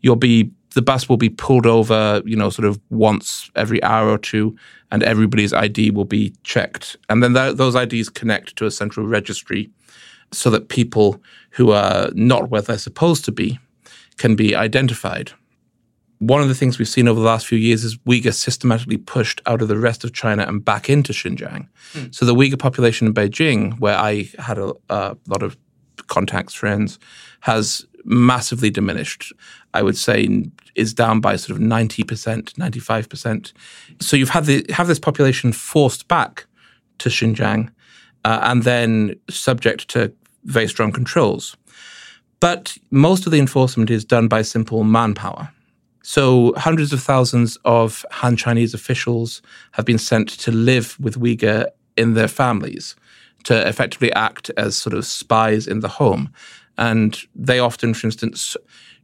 you'll 0.00 0.16
be 0.16 0.50
the 0.74 0.82
bus 0.82 1.08
will 1.08 1.16
be 1.16 1.30
pulled 1.30 1.66
over, 1.66 2.22
you 2.26 2.36
know, 2.36 2.50
sort 2.50 2.68
of 2.68 2.78
once 2.90 3.50
every 3.56 3.82
hour 3.82 4.10
or 4.10 4.18
two, 4.18 4.54
and 4.92 5.02
everybody's 5.02 5.54
ID 5.54 5.90
will 5.90 6.04
be 6.04 6.34
checked. 6.44 6.96
And 7.08 7.22
then 7.22 7.32
th- 7.32 7.56
those 7.56 7.74
IDs 7.74 8.10
connect 8.10 8.56
to 8.56 8.66
a 8.66 8.70
central 8.70 9.06
registry 9.06 9.70
so 10.32 10.50
that 10.50 10.68
people 10.68 11.22
who 11.50 11.70
are 11.70 12.10
not 12.12 12.50
where 12.50 12.60
they're 12.60 12.76
supposed 12.76 13.24
to 13.24 13.32
be 13.32 13.58
can 14.18 14.36
be 14.36 14.54
identified. 14.54 15.32
One 16.18 16.42
of 16.42 16.48
the 16.48 16.54
things 16.54 16.78
we've 16.78 16.88
seen 16.88 17.08
over 17.08 17.20
the 17.20 17.26
last 17.26 17.46
few 17.46 17.58
years 17.58 17.82
is 17.82 17.96
Uyghur 17.98 18.34
systematically 18.34 18.98
pushed 18.98 19.40
out 19.46 19.62
of 19.62 19.68
the 19.68 19.78
rest 19.78 20.04
of 20.04 20.12
China 20.12 20.44
and 20.46 20.64
back 20.64 20.90
into 20.90 21.12
Xinjiang. 21.12 21.68
Mm. 21.92 22.14
So 22.14 22.26
the 22.26 22.34
Uyghur 22.34 22.58
population 22.58 23.06
in 23.06 23.14
Beijing, 23.14 23.78
where 23.80 23.96
I 23.96 24.28
had 24.38 24.58
a, 24.58 24.72
a 24.90 25.16
lot 25.26 25.42
of 25.42 25.56
contacts, 26.08 26.54
friends, 26.54 26.98
has 27.40 27.86
massively 28.04 28.70
diminished. 28.70 29.32
I 29.74 29.82
would 29.82 29.96
say 29.96 30.28
is 30.74 30.94
down 30.94 31.20
by 31.20 31.36
sort 31.36 31.58
of 31.58 31.62
90%, 31.62 32.04
95%. 32.54 33.52
So 34.00 34.16
you've 34.16 34.30
had 34.30 34.44
the 34.46 34.64
have 34.70 34.86
this 34.86 34.98
population 34.98 35.52
forced 35.52 36.08
back 36.08 36.46
to 36.98 37.08
Xinjiang 37.08 37.70
uh, 38.24 38.40
and 38.42 38.62
then 38.62 39.16
subject 39.28 39.88
to 39.88 40.12
very 40.44 40.68
strong 40.68 40.92
controls. 40.92 41.56
But 42.40 42.76
most 42.90 43.26
of 43.26 43.32
the 43.32 43.38
enforcement 43.38 43.90
is 43.90 44.04
done 44.04 44.28
by 44.28 44.42
simple 44.42 44.84
manpower. 44.84 45.50
So 46.02 46.54
hundreds 46.56 46.92
of 46.92 47.02
thousands 47.02 47.58
of 47.64 48.04
Han 48.12 48.36
Chinese 48.36 48.74
officials 48.74 49.42
have 49.72 49.84
been 49.84 49.98
sent 49.98 50.28
to 50.28 50.52
live 50.52 50.96
with 51.00 51.18
Uyghur 51.18 51.66
in 51.96 52.14
their 52.14 52.28
families 52.28 52.94
to 53.46 53.66
effectively 53.66 54.12
act 54.12 54.50
as 54.56 54.76
sort 54.76 54.92
of 54.94 55.06
spies 55.06 55.66
in 55.68 55.80
the 55.80 55.88
home. 55.88 56.28
And 56.76 57.16
they 57.34 57.60
often, 57.60 57.94
for 57.94 58.08
instance, 58.08 58.56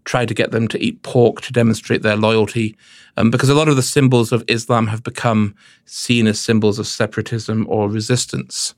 try 0.05 0.27
to 0.27 0.35
get 0.35 0.51
them 0.51 0.67
to 0.69 0.83
eat 0.83 1.03
pork 1.03 1.41
to 1.43 1.53
demonstrate 1.53 2.03
their 2.03 2.17
loyalty, 2.17 2.77
um, 3.17 3.31
because 3.31 3.49
a 3.49 3.55
lot 3.55 3.69
of 3.69 3.77
the 3.77 3.83
symbols 3.83 4.33
of 4.33 4.43
Islam 4.49 4.89
have 4.89 5.05
become 5.05 5.55
seen 5.85 6.27
as 6.27 6.41
symbols 6.41 6.81
of 6.81 6.89
separatism 6.89 7.67
or 7.69 7.89
resistance. 7.89 8.75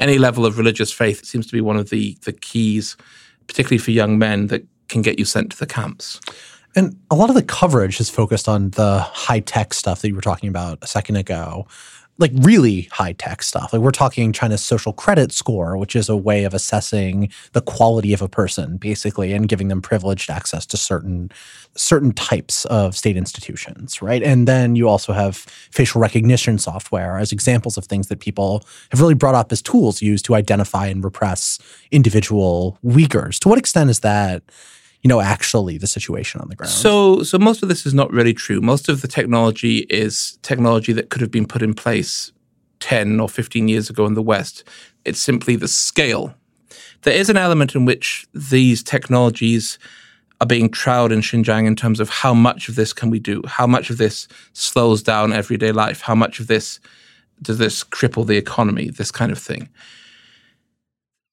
Any 0.00 0.18
level 0.18 0.44
of 0.44 0.58
religious 0.58 0.90
faith 0.92 1.24
seems 1.24 1.46
to 1.46 1.52
be 1.52 1.60
one 1.60 1.76
of 1.76 1.90
the 1.90 2.18
the 2.24 2.32
keys, 2.32 2.96
particularly 3.46 3.78
for 3.78 3.92
young 3.92 4.18
men, 4.18 4.48
that 4.48 4.66
can 4.88 5.00
get 5.00 5.18
you 5.18 5.24
sent 5.24 5.52
to 5.52 5.58
the 5.58 5.66
camps. 5.66 6.20
And 6.74 6.98
a 7.08 7.14
lot 7.14 7.28
of 7.28 7.36
the 7.36 7.42
coverage 7.42 8.00
is 8.00 8.10
focused 8.10 8.48
on 8.48 8.70
the 8.70 8.98
high 8.98 9.40
tech 9.40 9.72
stuff 9.72 10.02
that 10.02 10.08
you 10.08 10.16
were 10.16 10.20
talking 10.20 10.48
about 10.48 10.78
a 10.82 10.88
second 10.88 11.16
ago 11.16 11.68
like 12.18 12.30
really 12.34 12.82
high 12.92 13.12
tech 13.12 13.42
stuff. 13.42 13.72
Like 13.72 13.82
we're 13.82 13.90
talking 13.90 14.32
China's 14.32 14.62
social 14.62 14.92
credit 14.92 15.32
score, 15.32 15.76
which 15.76 15.96
is 15.96 16.08
a 16.08 16.16
way 16.16 16.44
of 16.44 16.54
assessing 16.54 17.30
the 17.52 17.60
quality 17.60 18.12
of 18.12 18.22
a 18.22 18.28
person, 18.28 18.76
basically, 18.76 19.32
and 19.32 19.48
giving 19.48 19.68
them 19.68 19.82
privileged 19.82 20.30
access 20.30 20.64
to 20.66 20.76
certain 20.76 21.30
certain 21.76 22.12
types 22.12 22.64
of 22.66 22.96
state 22.96 23.16
institutions, 23.16 24.00
right? 24.00 24.22
And 24.22 24.46
then 24.46 24.76
you 24.76 24.88
also 24.88 25.12
have 25.12 25.36
facial 25.36 26.00
recognition 26.00 26.58
software 26.58 27.18
as 27.18 27.32
examples 27.32 27.76
of 27.76 27.84
things 27.86 28.06
that 28.08 28.20
people 28.20 28.62
have 28.90 29.00
really 29.00 29.14
brought 29.14 29.34
up 29.34 29.50
as 29.50 29.60
tools 29.60 30.00
used 30.00 30.24
to 30.26 30.36
identify 30.36 30.86
and 30.86 31.02
repress 31.02 31.58
individual 31.90 32.78
Uyghurs. 32.84 33.40
To 33.40 33.48
what 33.48 33.58
extent 33.58 33.90
is 33.90 34.00
that 34.00 34.44
you 35.04 35.08
know 35.08 35.20
actually 35.20 35.76
the 35.76 35.86
situation 35.86 36.40
on 36.40 36.48
the 36.48 36.56
ground. 36.56 36.72
So 36.72 37.22
so 37.22 37.38
most 37.38 37.62
of 37.62 37.68
this 37.68 37.86
is 37.86 37.94
not 37.94 38.10
really 38.10 38.32
true. 38.32 38.60
Most 38.60 38.88
of 38.88 39.02
the 39.02 39.08
technology 39.08 39.80
is 39.90 40.38
technology 40.42 40.92
that 40.94 41.10
could 41.10 41.20
have 41.20 41.30
been 41.30 41.46
put 41.46 41.62
in 41.62 41.74
place 41.74 42.32
10 42.80 43.20
or 43.20 43.28
15 43.28 43.68
years 43.68 43.90
ago 43.90 44.06
in 44.06 44.14
the 44.14 44.22
west. 44.22 44.64
It's 45.04 45.20
simply 45.20 45.56
the 45.56 45.68
scale. 45.68 46.34
There 47.02 47.14
is 47.14 47.28
an 47.28 47.36
element 47.36 47.74
in 47.74 47.84
which 47.84 48.26
these 48.32 48.82
technologies 48.82 49.78
are 50.40 50.46
being 50.46 50.70
trialed 50.70 51.12
in 51.12 51.20
Xinjiang 51.20 51.66
in 51.66 51.76
terms 51.76 52.00
of 52.00 52.08
how 52.08 52.32
much 52.32 52.68
of 52.68 52.74
this 52.74 52.94
can 52.94 53.10
we 53.10 53.18
do? 53.18 53.42
How 53.46 53.66
much 53.66 53.90
of 53.90 53.98
this 53.98 54.26
slows 54.54 55.02
down 55.02 55.34
everyday 55.34 55.70
life? 55.70 56.00
How 56.00 56.14
much 56.14 56.40
of 56.40 56.46
this 56.46 56.80
does 57.42 57.58
this 57.58 57.84
cripple 57.84 58.26
the 58.26 58.38
economy? 58.38 58.88
This 58.88 59.10
kind 59.10 59.30
of 59.30 59.38
thing 59.38 59.68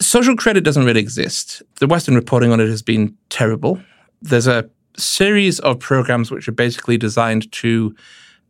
Social 0.01 0.35
credit 0.35 0.63
doesn't 0.63 0.83
really 0.83 0.99
exist. 0.99 1.61
The 1.79 1.87
Western 1.87 2.15
reporting 2.15 2.51
on 2.51 2.59
it 2.59 2.67
has 2.67 2.81
been 2.81 3.15
terrible. 3.29 3.79
There's 4.21 4.47
a 4.47 4.67
series 4.97 5.59
of 5.59 5.79
programs 5.79 6.31
which 6.31 6.47
are 6.47 6.53
basically 6.53 6.97
designed 6.97 7.51
to 7.51 7.95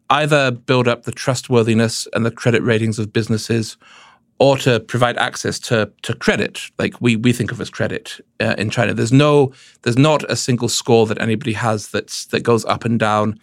either 0.10 0.52
build 0.52 0.88
up 0.88 1.04
the 1.04 1.12
trustworthiness 1.12 2.08
and 2.14 2.26
the 2.26 2.32
credit 2.32 2.64
ratings 2.64 3.00
of 3.00 3.14
businesses 3.14 3.78
or 4.40 4.58
to 4.58 4.80
provide 4.80 5.18
access 5.18 5.60
to 5.60 5.92
to 6.02 6.16
credit 6.16 6.62
like 6.80 7.00
we 7.00 7.16
we 7.16 7.32
think 7.32 7.52
of 7.52 7.62
as 7.62 7.70
credit 7.70 8.20
uh, 8.40 8.56
in 8.58 8.70
China 8.70 8.94
there's 8.94 9.14
no 9.14 9.54
there's 9.84 9.98
not 9.98 10.30
a 10.32 10.36
single 10.36 10.68
score 10.68 11.06
that 11.06 11.22
anybody 11.22 11.54
has 11.54 11.90
that's 11.90 12.26
that 12.28 12.42
goes 12.42 12.66
up 12.66 12.84
and 12.84 13.00
down 13.00 13.40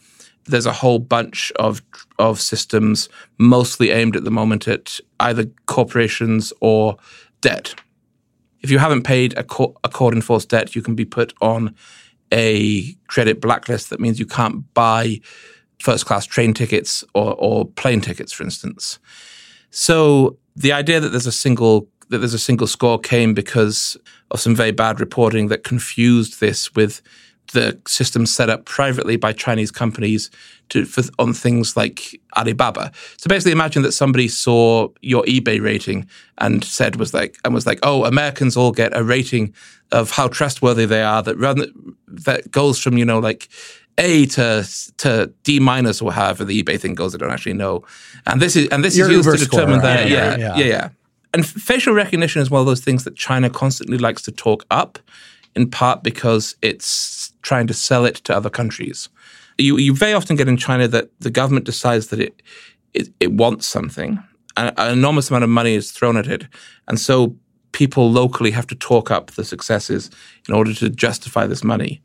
there's 0.46 0.66
a 0.66 0.72
whole 0.72 0.98
bunch 0.98 1.52
of 1.56 1.82
of 2.18 2.40
systems 2.40 3.08
mostly 3.38 3.90
aimed 3.90 4.16
at 4.16 4.24
the 4.24 4.30
moment 4.30 4.66
at 4.66 4.98
either 5.20 5.44
corporations 5.66 6.52
or 6.60 6.96
debt 7.40 7.74
if 8.60 8.70
you 8.70 8.78
haven't 8.78 9.02
paid 9.02 9.34
a, 9.34 9.40
a 9.40 9.88
court 9.88 10.14
enforced 10.14 10.48
debt, 10.48 10.74
you 10.74 10.82
can 10.82 10.94
be 10.94 11.04
put 11.04 11.32
on 11.40 11.74
a 12.32 12.92
credit 13.06 13.40
blacklist. 13.40 13.90
That 13.90 14.00
means 14.00 14.18
you 14.18 14.26
can't 14.26 14.72
buy 14.74 15.20
first 15.80 16.06
class 16.06 16.26
train 16.26 16.54
tickets 16.54 17.04
or, 17.14 17.34
or 17.38 17.64
plane 17.64 18.00
tickets, 18.00 18.32
for 18.32 18.42
instance. 18.42 18.98
So 19.70 20.36
the 20.56 20.72
idea 20.72 21.00
that 21.00 21.10
there's 21.10 21.26
a 21.26 21.32
single 21.32 21.88
that 22.10 22.18
there's 22.18 22.34
a 22.34 22.38
single 22.38 22.66
score 22.66 22.98
came 22.98 23.34
because 23.34 23.94
of 24.30 24.40
some 24.40 24.54
very 24.54 24.70
bad 24.70 24.98
reporting 24.98 25.48
that 25.48 25.62
confused 25.62 26.40
this 26.40 26.74
with 26.74 27.02
the 27.52 27.78
system 27.86 28.26
set 28.26 28.50
up 28.50 28.64
privately 28.64 29.16
by 29.16 29.32
Chinese 29.32 29.70
companies 29.70 30.30
to 30.68 30.84
for, 30.84 31.02
on 31.18 31.32
things 31.32 31.76
like 31.76 32.20
Alibaba. 32.36 32.92
So 33.16 33.28
basically, 33.28 33.52
imagine 33.52 33.82
that 33.82 33.92
somebody 33.92 34.28
saw 34.28 34.88
your 35.00 35.22
eBay 35.24 35.62
rating 35.62 36.06
and 36.38 36.64
said 36.64 36.96
was 36.96 37.12
like 37.14 37.38
and 37.44 37.54
was 37.54 37.66
like, 37.66 37.78
"Oh, 37.82 38.04
Americans 38.04 38.56
all 38.56 38.72
get 38.72 38.96
a 38.96 39.02
rating 39.02 39.54
of 39.92 40.10
how 40.10 40.28
trustworthy 40.28 40.84
they 40.86 41.02
are 41.02 41.22
that 41.22 41.36
run 41.36 41.64
that 42.06 42.50
goes 42.50 42.78
from 42.80 42.98
you 42.98 43.04
know 43.04 43.18
like." 43.18 43.48
A 44.00 44.26
to 44.26 44.64
to 44.98 45.32
D 45.42 45.58
minus 45.58 46.00
or 46.00 46.12
however 46.12 46.44
the 46.44 46.62
eBay 46.62 46.78
thing 46.78 46.94
goes, 46.94 47.16
I 47.16 47.18
don't 47.18 47.32
actually 47.32 47.54
know. 47.54 47.82
And 48.26 48.40
this 48.40 48.54
is 48.54 48.68
and 48.68 48.84
this 48.84 48.96
Your 48.96 49.08
is 49.10 49.16
used 49.16 49.26
Uber 49.26 49.36
to 49.38 49.44
determine 49.44 49.80
score, 49.80 49.88
that. 49.90 50.00
right? 50.02 50.08
Yeah, 50.08 50.36
Yeah. 50.36 50.56
yeah, 50.56 50.64
yeah. 50.64 50.88
And 51.34 51.44
facial 51.44 51.94
recognition 51.94 52.40
is 52.40 52.48
one 52.48 52.60
of 52.60 52.66
those 52.66 52.78
things 52.80 53.02
that 53.02 53.16
China 53.16 53.50
constantly 53.50 53.98
likes 53.98 54.22
to 54.22 54.30
talk 54.30 54.64
up 54.70 55.00
in 55.56 55.68
part 55.68 56.04
because 56.04 56.54
it's 56.62 56.88
trying 57.42 57.66
to 57.66 57.74
sell 57.74 58.04
it 58.04 58.16
to 58.16 58.36
other 58.36 58.50
countries. 58.50 59.08
You, 59.58 59.78
you 59.78 59.94
very 59.94 60.12
often 60.12 60.36
get 60.36 60.48
in 60.48 60.56
China 60.56 60.88
that 60.88 61.10
the 61.20 61.30
government 61.30 61.66
decides 61.66 62.08
that 62.08 62.20
it, 62.20 62.42
it, 62.94 63.08
it 63.20 63.32
wants 63.32 63.66
something, 63.66 64.22
and 64.56 64.72
an 64.76 64.92
enormous 64.92 65.30
amount 65.30 65.44
of 65.44 65.50
money 65.50 65.74
is 65.74 65.90
thrown 65.90 66.16
at 66.16 66.26
it. 66.26 66.46
And 66.86 66.98
so 66.98 67.36
people 67.72 68.10
locally 68.10 68.50
have 68.50 68.66
to 68.66 68.74
talk 68.74 69.10
up 69.10 69.32
the 69.32 69.44
successes 69.44 70.10
in 70.48 70.54
order 70.54 70.74
to 70.74 70.90
justify 70.90 71.46
this 71.46 71.62
money. 71.62 72.00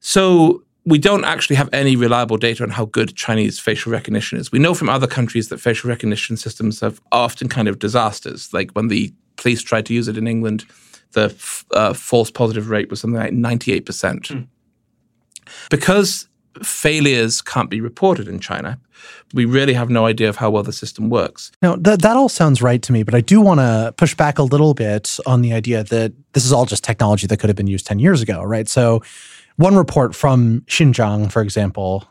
So 0.00 0.62
we 0.84 0.98
don't 0.98 1.24
actually 1.24 1.56
have 1.56 1.70
any 1.72 1.96
reliable 1.96 2.36
data 2.36 2.62
on 2.62 2.70
how 2.70 2.84
good 2.84 3.16
Chinese 3.16 3.58
facial 3.58 3.90
recognition 3.90 4.38
is. 4.38 4.52
We 4.52 4.58
know 4.58 4.74
from 4.74 4.90
other 4.90 5.06
countries 5.06 5.48
that 5.48 5.60
facial 5.60 5.88
recognition 5.88 6.36
systems 6.36 6.80
have 6.80 7.00
often 7.10 7.48
kind 7.48 7.68
of 7.68 7.78
disasters. 7.78 8.52
Like 8.52 8.70
when 8.72 8.88
the 8.88 9.12
police 9.36 9.62
tried 9.62 9.86
to 9.86 9.94
use 9.94 10.08
it 10.08 10.18
in 10.18 10.26
England, 10.26 10.66
the 11.14 11.34
uh, 11.72 11.94
false 11.94 12.30
positive 12.30 12.68
rate 12.68 12.90
was 12.90 13.00
something 13.00 13.18
like 13.18 13.32
98%. 13.32 13.82
Mm. 13.84 14.46
Because 15.70 16.28
failures 16.62 17.42
can't 17.42 17.70
be 17.70 17.80
reported 17.80 18.28
in 18.28 18.38
China, 18.40 18.78
we 19.32 19.44
really 19.44 19.74
have 19.74 19.90
no 19.90 20.06
idea 20.06 20.28
of 20.28 20.36
how 20.36 20.50
well 20.50 20.62
the 20.62 20.72
system 20.72 21.10
works. 21.10 21.50
Now, 21.60 21.76
that, 21.76 22.02
that 22.02 22.16
all 22.16 22.28
sounds 22.28 22.62
right 22.62 22.80
to 22.82 22.92
me, 22.92 23.02
but 23.02 23.14
I 23.14 23.20
do 23.20 23.40
want 23.40 23.60
to 23.60 23.92
push 23.96 24.14
back 24.14 24.38
a 24.38 24.42
little 24.42 24.74
bit 24.74 25.18
on 25.26 25.42
the 25.42 25.52
idea 25.52 25.84
that 25.84 26.12
this 26.32 26.44
is 26.44 26.52
all 26.52 26.66
just 26.66 26.84
technology 26.84 27.26
that 27.26 27.38
could 27.38 27.48
have 27.48 27.56
been 27.56 27.66
used 27.66 27.86
10 27.86 27.98
years 27.98 28.22
ago, 28.22 28.42
right? 28.42 28.68
So, 28.68 29.02
one 29.56 29.76
report 29.76 30.16
from 30.16 30.62
Xinjiang, 30.62 31.30
for 31.30 31.40
example, 31.40 32.08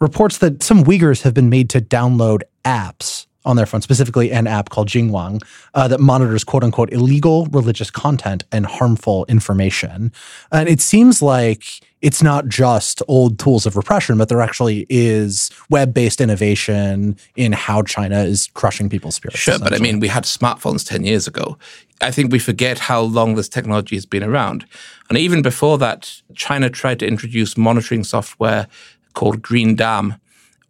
reports 0.00 0.38
that 0.38 0.62
some 0.62 0.84
Uyghurs 0.84 1.22
have 1.22 1.32
been 1.32 1.48
made 1.48 1.70
to 1.70 1.80
download 1.80 2.42
apps 2.64 3.26
on 3.44 3.56
their 3.56 3.66
phone, 3.66 3.82
specifically 3.82 4.32
an 4.32 4.46
app 4.46 4.70
called 4.70 4.88
Jingwang 4.88 5.42
uh, 5.74 5.88
that 5.88 6.00
monitors 6.00 6.44
quote 6.44 6.64
unquote 6.64 6.92
illegal 6.92 7.46
religious 7.46 7.90
content 7.90 8.44
and 8.52 8.66
harmful 8.66 9.24
information. 9.28 10.12
And 10.50 10.68
it 10.68 10.80
seems 10.80 11.20
like 11.20 11.64
it's 12.04 12.22
not 12.22 12.48
just 12.48 13.02
old 13.08 13.38
tools 13.38 13.64
of 13.64 13.76
repression, 13.76 14.18
but 14.18 14.28
there 14.28 14.40
actually 14.42 14.86
is 14.88 15.50
web 15.70 15.94
based 15.94 16.20
innovation 16.20 17.16
in 17.36 17.52
how 17.52 17.82
China 17.82 18.18
is 18.18 18.48
crushing 18.54 18.88
people's 18.88 19.14
spirits. 19.14 19.38
Sure, 19.38 19.58
but 19.58 19.72
I 19.72 19.78
mean, 19.78 20.00
we 20.00 20.08
had 20.08 20.24
smartphones 20.24 20.86
10 20.86 21.04
years 21.04 21.26
ago. 21.26 21.56
I 22.00 22.10
think 22.10 22.30
we 22.30 22.38
forget 22.38 22.78
how 22.78 23.00
long 23.00 23.36
this 23.36 23.48
technology 23.48 23.96
has 23.96 24.04
been 24.04 24.22
around. 24.22 24.66
And 25.08 25.16
even 25.16 25.42
before 25.42 25.78
that, 25.78 26.20
China 26.34 26.68
tried 26.68 26.98
to 26.98 27.06
introduce 27.06 27.56
monitoring 27.56 28.04
software 28.04 28.66
called 29.14 29.40
Green 29.40 29.74
Dam 29.74 30.16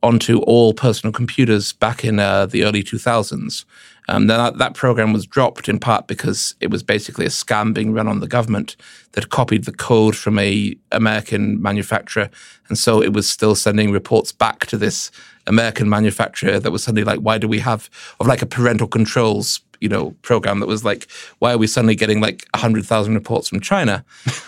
onto 0.05 0.41
all 0.41 0.75
personal 0.75 1.13
computers 1.13 1.73
back 1.73 2.05
in 2.05 2.21
uh, 2.21 2.45
the 2.45 2.63
early 2.63 2.85
2000s. 2.85 3.65
Um, 4.07 4.27
that, 4.27 4.59
that 4.59 4.75
program 4.75 5.15
was 5.15 5.27
dropped 5.27 5.67
in 5.67 5.79
part 5.79 6.09
because 6.09 6.55
it 6.61 6.71
was 6.71 6.83
basically 6.83 7.25
a 7.25 7.31
scam 7.31 7.73
being 7.73 7.95
run 7.95 8.07
on 8.07 8.21
the 8.21 8.29
government 8.29 8.77
that 9.13 9.31
copied 9.31 9.65
the 9.65 9.73
code 9.73 10.15
from 10.15 10.39
a 10.39 10.77
American 10.93 11.61
manufacturer, 11.63 12.29
and 12.69 12.77
so 12.77 13.03
it 13.03 13.15
was 13.15 13.27
still 13.27 13.55
sending 13.55 13.93
reports 13.93 14.31
back 14.31 14.67
to 14.67 14.77
this 14.77 15.11
American 15.47 15.89
manufacturer 15.89 16.61
that 16.61 16.71
was 16.71 16.85
suddenly 16.85 17.05
like, 17.05 17.21
why 17.21 17.39
do 17.39 17.49
we 17.49 17.61
have 17.61 17.89
of 18.21 18.27
like 18.27 18.43
a 18.43 18.47
parental 18.47 18.87
controls 18.87 19.61
you 19.81 19.89
know 19.89 20.11
program 20.21 20.61
that 20.61 20.67
was 20.67 20.85
like, 20.85 21.11
why 21.39 21.55
are 21.55 21.59
we 21.59 21.67
suddenly 21.67 21.95
getting 21.95 22.21
like 22.21 22.45
hundred 22.55 22.85
thousand 22.85 23.15
reports 23.15 23.49
from 23.49 23.61
China? 23.61 24.05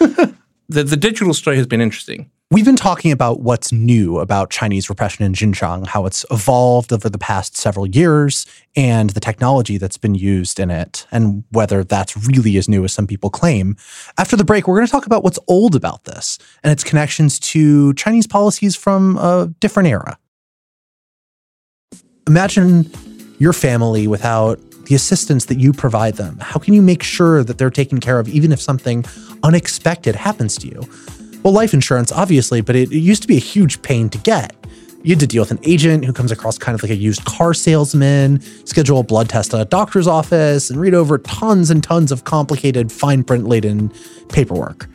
the 0.69 0.85
the 0.85 0.99
digital 0.99 1.33
story 1.33 1.57
has 1.57 1.67
been 1.67 1.81
interesting. 1.81 2.31
We've 2.49 2.65
been 2.65 2.77
talking 2.77 3.11
about 3.11 3.41
what's 3.41 3.73
new 3.73 4.21
about 4.21 4.51
Chinese 4.51 4.89
repression 4.89 5.25
in 5.25 5.33
Xinjiang, 5.33 5.89
how 5.89 6.07
it's 6.07 6.25
evolved 6.31 6.93
over 6.93 7.09
the 7.09 7.19
past 7.19 7.57
several 7.57 7.89
years, 7.89 8.47
and 8.77 9.11
the 9.11 9.21
technology 9.21 9.79
that's 9.79 9.97
been 9.97 10.15
used 10.15 10.61
in 10.61 10.71
it, 10.71 11.09
and 11.11 11.43
whether 11.51 11.83
that's 11.83 12.17
really 12.29 12.57
as 12.57 12.69
new 12.69 12.85
as 12.85 12.93
some 12.93 13.09
people 13.09 13.31
claim. 13.31 13.77
After 14.17 14.37
the 14.37 14.45
break, 14.45 14.69
we're 14.69 14.77
going 14.77 14.87
to 14.87 14.93
talk 14.93 15.07
about 15.07 15.25
what's 15.25 15.41
old 15.49 15.75
about 15.75 16.05
this 16.05 16.39
and 16.63 16.71
its 16.71 16.85
connections 16.85 17.41
to 17.41 17.93
Chinese 17.95 18.29
policies 18.29 18.77
from 18.77 19.17
a 19.17 19.53
different 19.59 19.89
era. 19.89 20.17
Imagine 22.29 22.89
your 23.41 23.53
family 23.53 24.07
without 24.07 24.61
the 24.85 24.95
assistance 24.95 25.47
that 25.47 25.59
you 25.59 25.73
provide 25.73 26.15
them. 26.15 26.39
How 26.41 26.61
can 26.61 26.75
you 26.75 26.83
make 26.83 27.03
sure 27.03 27.43
that 27.43 27.59
they're 27.59 27.71
taken 27.71 27.99
care 27.99 28.21
of 28.21 28.29
even 28.29 28.53
if 28.53 28.61
something 28.61 29.05
unexpected 29.43 30.15
happens 30.15 30.57
to 30.59 30.69
you? 30.69 30.89
Well, 31.47 31.55
life 31.55 31.73
insurance, 31.73 32.11
obviously, 32.11 32.61
but 32.61 32.75
it, 32.75 32.91
it 32.91 32.99
used 32.99 33.23
to 33.23 33.29
be 33.29 33.37
a 33.37 33.39
huge 33.39 33.81
pain 33.83 34.09
to 34.09 34.19
get. 34.19 34.57
You 35.05 35.11
had 35.11 35.21
to 35.21 35.29
deal 35.29 35.43
with 35.43 35.53
an 35.53 35.61
agent 35.63 36.05
who 36.05 36.13
comes 36.13 36.33
across 36.33 36.59
kind 36.59 36.75
of 36.75 36.83
like 36.83 36.91
a 36.91 36.97
used 36.97 37.25
car 37.25 37.55
salesman, 37.55 38.41
schedule 38.67 38.99
a 38.99 39.05
blood 39.05 39.29
test 39.29 39.55
at 39.55 39.61
a 39.61 39.65
doctor's 39.65 40.09
office, 40.09 40.71
and 40.71 40.81
read 40.81 40.93
over 40.93 41.19
tons 41.19 41.71
and 41.71 41.85
tons 41.85 42.11
of 42.11 42.25
complicated, 42.25 42.91
fine 42.91 43.23
print 43.23 43.47
laden 43.47 43.93
paperwork. 44.29 44.89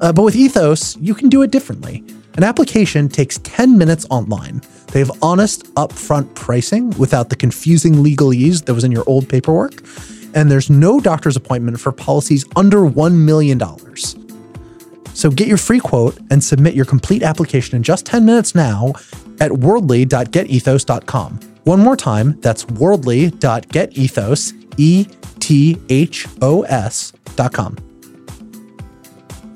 Uh, 0.00 0.12
but 0.12 0.24
with 0.24 0.34
Ethos, 0.34 0.96
you 0.96 1.14
can 1.14 1.28
do 1.28 1.42
it 1.42 1.52
differently. 1.52 2.02
An 2.36 2.42
application 2.42 3.08
takes 3.08 3.38
10 3.44 3.78
minutes 3.78 4.04
online. 4.10 4.62
They 4.88 4.98
have 4.98 5.12
honest, 5.22 5.72
upfront 5.76 6.34
pricing 6.34 6.90
without 6.98 7.28
the 7.28 7.36
confusing 7.36 7.94
legalese 7.94 8.64
that 8.64 8.74
was 8.74 8.82
in 8.82 8.90
your 8.90 9.04
old 9.06 9.28
paperwork. 9.28 9.74
And 10.34 10.50
there's 10.50 10.68
no 10.68 10.98
doctor's 10.98 11.36
appointment 11.36 11.78
for 11.78 11.92
policies 11.92 12.44
under 12.56 12.78
$1 12.78 13.12
million. 13.12 13.60
So 15.14 15.30
get 15.30 15.48
your 15.48 15.56
free 15.56 15.80
quote 15.80 16.18
and 16.30 16.44
submit 16.44 16.74
your 16.74 16.84
complete 16.84 17.22
application 17.22 17.76
in 17.76 17.82
just 17.82 18.04
10 18.04 18.26
minutes 18.26 18.54
now 18.54 18.92
at 19.40 19.50
worldly.getethos.com. 19.50 21.40
One 21.64 21.80
more 21.80 21.96
time, 21.96 22.38
that's 22.40 22.66
worldly.getethos, 22.66 24.52
E 24.76 25.06
T 25.40 25.78
H 25.88 26.26
O 26.42 26.62
S.com. 26.62 27.76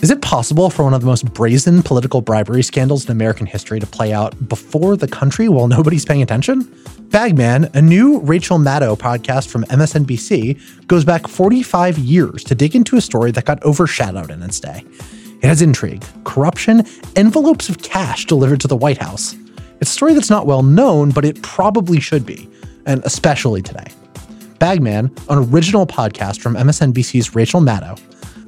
Is 0.01 0.13
it 0.13 0.23
possible 0.23 0.71
for 0.71 0.85
one 0.85 0.95
of 0.95 1.01
the 1.01 1.09
most 1.09 1.25
brazen 1.35 1.83
political 1.83 2.21
bribery 2.21 2.63
scandals 2.63 3.05
in 3.05 3.11
American 3.11 3.47
history 3.47 3.81
to 3.81 3.87
play 3.87 4.13
out 4.13 4.49
before 4.49 4.97
the 4.97 5.09
country 5.09 5.49
while 5.49 5.67
nobody's 5.67 6.05
paying 6.05 6.23
attention? 6.23 6.73
Bagman, 7.11 7.69
a 7.75 7.83
new 7.83 8.21
Rachel 8.21 8.59
Maddow 8.59 8.97
podcast 8.97 9.49
from 9.49 9.65
MSNBC, 9.65 10.87
goes 10.87 11.05
back 11.05 11.27
45 11.27 11.99
years 11.99 12.45
to 12.45 12.55
dig 12.55 12.77
into 12.77 12.97
a 12.97 13.01
story 13.01 13.33
that 13.33 13.45
got 13.45 13.61
overshadowed 13.65 14.31
in 14.31 14.41
its 14.43 14.61
day. 14.61 14.85
It 15.41 15.47
has 15.47 15.63
intrigue, 15.63 16.05
corruption, 16.25 16.85
envelopes 17.15 17.69
of 17.69 17.79
cash 17.83 18.27
delivered 18.27 18.61
to 18.61 18.69
the 18.69 18.77
White 18.77 18.99
House. 18.99 19.37
It's 19.81 19.91
a 19.91 19.95
story 19.95 20.15
that's 20.15 20.31
not 20.31 20.47
well 20.47 20.65
known, 20.65 21.11
but 21.11 21.25
it 21.25 21.41
probably 21.43 22.01
should 22.01 22.27
be, 22.27 22.51
and 22.87 23.05
especially 23.05 23.63
today. 23.63 23.87
Bagman, 24.59 25.15
an 25.29 25.39
original 25.39 25.87
podcast 25.87 26.41
from 26.41 26.55
MSNBC's 26.55 27.37
Rachel 27.37 27.61
Maddow. 27.61 27.97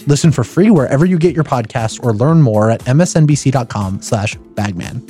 Listen 0.08 0.32
for 0.32 0.42
free 0.42 0.70
wherever 0.70 1.04
you 1.04 1.18
get 1.18 1.34
your 1.34 1.44
podcasts 1.44 2.02
or 2.02 2.12
learn 2.12 2.42
more 2.42 2.70
at 2.70 2.80
msnbc.com 2.80 4.02
slash 4.02 4.36
bagman. 4.54 5.06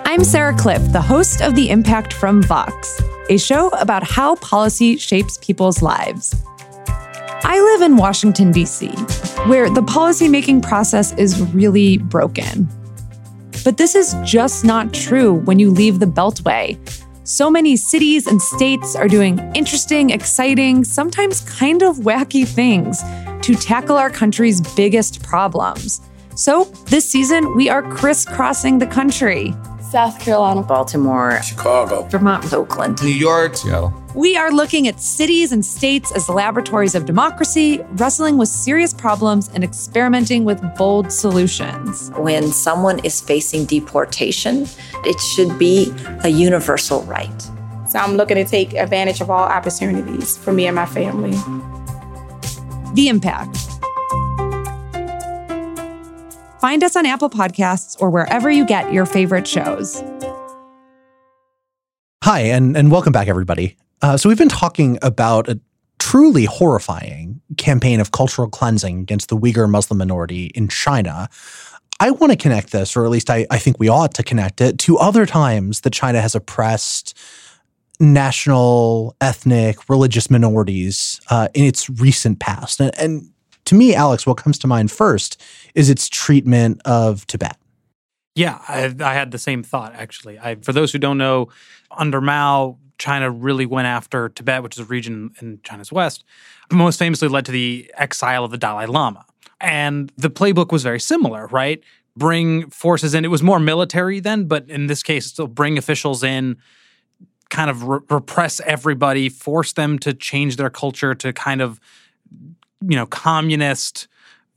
I'm 0.00 0.24
Sarah 0.24 0.52
Kliff, 0.52 0.92
the 0.92 1.00
host 1.00 1.40
of 1.40 1.54
The 1.54 1.70
Impact 1.70 2.12
from 2.12 2.42
Vox, 2.42 3.00
a 3.30 3.38
show 3.38 3.68
about 3.68 4.02
how 4.02 4.36
policy 4.36 4.98
shapes 4.98 5.38
people's 5.40 5.80
lives. 5.80 6.34
I 7.44 7.60
live 7.60 7.82
in 7.82 7.96
Washington, 7.96 8.52
D.C., 8.52 8.88
where 9.46 9.68
the 9.68 9.82
policymaking 9.82 10.62
process 10.62 11.12
is 11.14 11.40
really 11.52 11.98
broken. 11.98 12.68
But 13.64 13.76
this 13.76 13.94
is 13.94 14.14
just 14.24 14.64
not 14.64 14.94
true 14.94 15.34
when 15.34 15.58
you 15.58 15.70
leave 15.70 15.98
the 15.98 16.06
Beltway. 16.06 16.78
So 17.24 17.50
many 17.50 17.76
cities 17.76 18.26
and 18.26 18.40
states 18.40 18.94
are 18.94 19.08
doing 19.08 19.38
interesting, 19.54 20.10
exciting, 20.10 20.84
sometimes 20.84 21.40
kind 21.40 21.82
of 21.82 21.98
wacky 21.98 22.46
things 22.46 23.02
to 23.42 23.54
tackle 23.54 23.96
our 23.96 24.10
country's 24.10 24.60
biggest 24.76 25.22
problems. 25.22 26.00
So, 26.36 26.64
this 26.86 27.08
season, 27.10 27.56
we 27.56 27.68
are 27.68 27.82
crisscrossing 27.82 28.78
the 28.78 28.86
country. 28.86 29.54
South 29.92 30.18
Carolina, 30.18 30.62
Baltimore, 30.62 31.42
Chicago, 31.42 32.04
Vermont, 32.04 32.50
Oakland, 32.50 33.02
New 33.02 33.10
York, 33.10 33.54
Seattle. 33.54 33.92
We 34.14 34.38
are 34.38 34.50
looking 34.50 34.88
at 34.88 34.98
cities 34.98 35.52
and 35.52 35.62
states 35.62 36.10
as 36.12 36.30
laboratories 36.30 36.94
of 36.94 37.04
democracy, 37.04 37.78
wrestling 37.96 38.38
with 38.38 38.48
serious 38.48 38.94
problems 38.94 39.50
and 39.50 39.62
experimenting 39.62 40.44
with 40.44 40.62
bold 40.78 41.12
solutions. 41.12 42.10
When 42.16 42.52
someone 42.52 43.04
is 43.04 43.20
facing 43.20 43.66
deportation, 43.66 44.66
it 45.04 45.20
should 45.20 45.58
be 45.58 45.92
a 46.24 46.28
universal 46.30 47.02
right. 47.02 47.42
So 47.86 47.98
I'm 47.98 48.16
looking 48.16 48.36
to 48.36 48.46
take 48.46 48.72
advantage 48.72 49.20
of 49.20 49.28
all 49.28 49.44
opportunities 49.44 50.38
for 50.38 50.54
me 50.54 50.68
and 50.68 50.74
my 50.74 50.86
family. 50.86 51.32
The 52.94 53.08
Impact. 53.08 53.71
Find 56.62 56.84
us 56.84 56.94
on 56.94 57.06
Apple 57.06 57.28
Podcasts 57.28 57.96
or 57.98 58.08
wherever 58.08 58.48
you 58.48 58.64
get 58.64 58.92
your 58.92 59.04
favorite 59.04 59.48
shows. 59.48 60.00
Hi, 62.22 62.38
and, 62.42 62.76
and 62.76 62.88
welcome 62.88 63.12
back, 63.12 63.26
everybody. 63.26 63.76
Uh, 64.00 64.16
so, 64.16 64.28
we've 64.28 64.38
been 64.38 64.48
talking 64.48 64.96
about 65.02 65.48
a 65.48 65.58
truly 65.98 66.44
horrifying 66.44 67.40
campaign 67.56 67.98
of 67.98 68.12
cultural 68.12 68.48
cleansing 68.48 69.00
against 69.00 69.28
the 69.28 69.36
Uyghur 69.36 69.68
Muslim 69.68 69.98
minority 69.98 70.52
in 70.54 70.68
China. 70.68 71.28
I 71.98 72.12
want 72.12 72.30
to 72.30 72.36
connect 72.36 72.70
this, 72.70 72.96
or 72.96 73.04
at 73.04 73.10
least 73.10 73.28
I, 73.28 73.44
I 73.50 73.58
think 73.58 73.80
we 73.80 73.88
ought 73.88 74.14
to 74.14 74.22
connect 74.22 74.60
it, 74.60 74.78
to 74.78 74.98
other 74.98 75.26
times 75.26 75.80
that 75.80 75.92
China 75.92 76.20
has 76.20 76.36
oppressed 76.36 77.18
national, 77.98 79.16
ethnic, 79.20 79.88
religious 79.88 80.30
minorities 80.30 81.20
uh, 81.28 81.48
in 81.54 81.64
its 81.64 81.90
recent 81.90 82.38
past. 82.38 82.80
And, 82.80 82.96
and 83.00 83.31
to 83.64 83.74
me, 83.74 83.94
Alex, 83.94 84.26
what 84.26 84.36
comes 84.36 84.58
to 84.60 84.66
mind 84.66 84.90
first 84.90 85.40
is 85.74 85.90
its 85.90 86.08
treatment 86.08 86.80
of 86.84 87.26
Tibet. 87.26 87.56
Yeah, 88.34 88.60
I, 88.66 88.94
I 89.00 89.14
had 89.14 89.30
the 89.30 89.38
same 89.38 89.62
thought 89.62 89.94
actually. 89.94 90.38
I, 90.38 90.56
for 90.56 90.72
those 90.72 90.92
who 90.92 90.98
don't 90.98 91.18
know, 91.18 91.48
under 91.90 92.20
Mao, 92.20 92.78
China 92.98 93.30
really 93.30 93.66
went 93.66 93.86
after 93.86 94.28
Tibet, 94.28 94.62
which 94.62 94.76
is 94.76 94.80
a 94.80 94.84
region 94.84 95.32
in 95.40 95.60
China's 95.64 95.90
west, 95.90 96.24
most 96.70 96.98
famously 96.98 97.28
led 97.28 97.44
to 97.46 97.52
the 97.52 97.90
exile 97.94 98.44
of 98.44 98.50
the 98.50 98.58
Dalai 98.58 98.86
Lama. 98.86 99.26
And 99.60 100.12
the 100.16 100.30
playbook 100.30 100.72
was 100.72 100.82
very 100.82 101.00
similar, 101.00 101.46
right? 101.48 101.82
Bring 102.16 102.70
forces 102.70 103.14
in. 103.14 103.24
It 103.24 103.28
was 103.28 103.42
more 103.42 103.58
military 103.58 104.20
then, 104.20 104.46
but 104.46 104.68
in 104.70 104.86
this 104.86 105.02
case, 105.02 105.26
still 105.26 105.46
bring 105.46 105.78
officials 105.78 106.22
in, 106.22 106.58
kind 107.50 107.70
of 107.70 107.82
re- 107.84 108.00
repress 108.08 108.60
everybody, 108.60 109.28
force 109.28 109.72
them 109.72 109.98
to 110.00 110.14
change 110.14 110.56
their 110.56 110.70
culture 110.70 111.14
to 111.14 111.32
kind 111.32 111.60
of, 111.60 111.80
you 112.88 112.96
know, 112.96 113.06
communist 113.06 114.08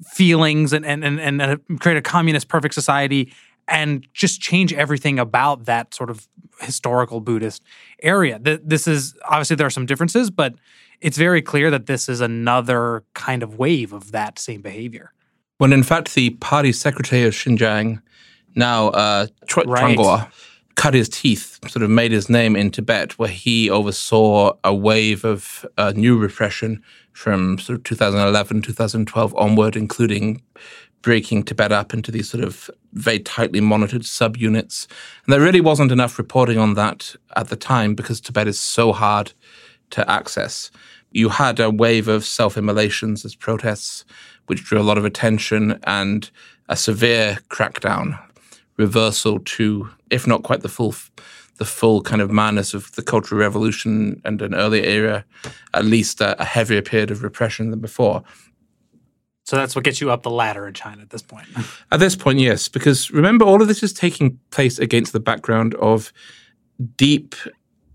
feelings 0.04 0.74
and 0.74 0.86
and 0.86 1.04
and, 1.04 1.20
and 1.20 1.80
create 1.80 1.98
a 1.98 2.02
communist 2.02 2.48
perfect 2.48 2.74
society 2.74 3.32
and 3.68 4.08
just 4.14 4.42
change 4.42 4.74
everything 4.74 5.20
about 5.20 5.66
that 5.66 5.94
sort 5.94 6.10
of 6.10 6.28
historical 6.62 7.20
Buddhist 7.20 7.64
area. 8.02 8.40
This 8.40 8.88
is 8.88 9.16
obviously 9.26 9.56
there 9.56 9.68
are 9.68 9.72
some 9.72 9.86
differences, 9.86 10.30
but 10.30 10.56
it's 11.02 11.18
very 11.18 11.42
clear 11.42 11.72
that 11.72 11.88
this 11.88 12.08
is 12.08 12.22
another 12.22 13.04
kind 13.14 13.44
of 13.44 13.58
wave 13.58 13.94
of 13.94 14.12
that 14.12 14.40
same 14.40 14.62
behavior. 14.62 15.12
When 15.58 15.74
in 15.74 15.84
fact, 15.84 16.14
the 16.16 16.32
party 16.32 16.72
secretary 16.72 17.24
of 17.24 17.34
Xinjiang, 17.34 18.02
now 18.56 18.90
uh, 18.90 19.28
right. 19.66 20.28
cut 20.76 20.94
his 20.94 21.10
teeth, 21.10 21.60
sort 21.68 21.84
of 21.84 21.90
made 21.90 22.12
his 22.12 22.30
name 22.30 22.56
in 22.56 22.72
Tibet, 22.72 23.18
where 23.18 23.30
he 23.30 23.70
oversaw 23.70 24.54
a 24.64 24.74
wave 24.74 25.24
of 25.24 25.66
uh, 25.78 25.94
new 25.96 26.18
repression 26.18 26.84
from 27.16 27.58
sort 27.58 27.78
of 27.78 27.84
2011, 27.84 28.62
2012 28.62 29.36
onward, 29.36 29.78
including 29.78 30.42
breaking 31.02 31.44
Tibet 31.44 31.72
up 31.72 31.94
into 31.94 32.12
these 32.12 32.30
sort 32.30 32.44
of 32.44 32.70
very 32.92 33.20
tightly 33.20 33.62
monitored 33.62 34.02
subunits. 34.02 34.86
And 35.24 35.32
there 35.34 35.40
really 35.40 35.62
wasn't 35.62 35.94
enough 35.94 36.18
reporting 36.18 36.58
on 36.58 36.74
that 36.74 37.16
at 37.38 37.48
the 37.48 37.56
time 37.56 37.96
because 37.96 38.20
Tibet 38.20 38.50
is 38.50 38.60
so 38.60 38.92
hard 38.92 39.32
to 39.92 40.08
access. 40.12 40.72
You 41.12 41.30
had 41.30 41.60
a 41.62 41.70
wave 41.70 42.10
of 42.10 42.26
self 42.26 42.58
immolations 42.58 43.24
as 43.24 43.34
protests, 43.34 44.04
which 44.48 44.66
drew 44.66 44.80
a 44.80 44.84
lot 44.84 44.98
of 44.98 45.06
attention 45.06 45.80
and 45.84 46.30
a 46.68 46.76
severe 46.76 47.40
crackdown 47.50 48.20
reversal 48.76 49.40
to, 49.40 49.90
if 50.10 50.28
not 50.28 50.44
quite 50.44 50.62
the 50.62 50.70
full, 50.70 50.94
the 51.58 51.66
full 51.66 52.02
kind 52.02 52.22
of 52.22 52.32
madness 52.32 52.74
of 52.74 52.92
the 52.96 53.02
Cultural 53.02 53.40
Revolution 53.40 54.22
and 54.26 54.42
an 54.42 54.54
earlier 54.54 54.84
era, 54.84 55.26
at 55.74 55.86
least 55.86 56.22
a, 56.22 56.40
a 56.42 56.46
heavier 56.46 56.82
period 56.82 57.12
of 57.12 57.24
repression 57.24 57.72
than 57.72 57.80
before. 57.80 58.24
So 59.46 59.56
that's 59.56 59.76
what 59.76 59.86
gets 59.86 60.02
you 60.02 60.12
up 60.12 60.24
the 60.24 60.32
ladder 60.32 60.68
in 60.68 60.74
China 60.74 61.04
at 61.04 61.12
this 61.12 61.22
point. 61.22 61.48
At 61.92 62.00
this 62.00 62.16
point, 62.16 62.40
yes, 62.40 62.68
because 62.68 63.12
remember, 63.12 63.46
all 63.46 63.62
of 63.62 63.68
this 63.68 63.84
is 63.84 63.94
taking 63.94 64.40
place 64.50 64.80
against 64.80 65.14
the 65.14 65.20
background 65.20 65.76
of 65.76 66.12
deep, 66.98 67.36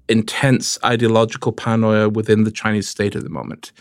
intense 0.08 0.78
ideological 0.84 1.52
paranoia 1.52 2.08
within 2.08 2.44
the 2.44 2.52
Chinese 2.52 2.88
state 2.88 3.16
at 3.16 3.24
the 3.24 3.30
moment. 3.30 3.72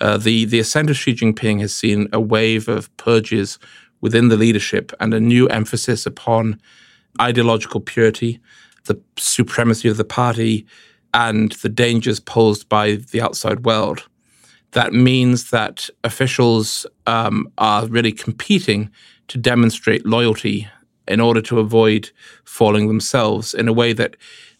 Uh, 0.00 0.16
the 0.16 0.44
the 0.44 0.60
ascent 0.60 0.88
of 0.88 0.96
Xi 0.96 1.14
Jinping 1.14 1.60
has 1.60 1.74
seen 1.74 2.08
a 2.12 2.20
wave 2.20 2.68
of 2.68 2.94
purges 2.96 3.58
within 4.00 4.28
the 4.28 4.36
leadership 4.36 4.92
and 5.00 5.12
a 5.12 5.20
new 5.20 5.48
emphasis 5.48 6.06
upon 6.06 6.60
ideological 7.20 7.80
purity, 7.80 8.40
the 8.86 9.00
supremacy 9.16 9.88
of 9.88 9.96
the 9.96 10.04
party, 10.04 10.66
and 11.14 11.52
the 11.52 11.68
dangers 11.68 12.20
posed 12.20 12.68
by 12.68 12.96
the 13.10 13.20
outside 13.20 13.64
world 13.64 14.06
that 14.76 14.92
means 14.92 15.50
that 15.50 15.88
officials 16.04 16.84
um, 17.06 17.50
are 17.56 17.86
really 17.86 18.12
competing 18.12 18.90
to 19.28 19.38
demonstrate 19.38 20.04
loyalty 20.04 20.68
in 21.08 21.18
order 21.18 21.40
to 21.40 21.58
avoid 21.58 22.10
falling 22.44 22.86
themselves 22.86 23.54
in 23.54 23.68
a 23.68 23.72
way 23.72 23.94
that 23.94 24.16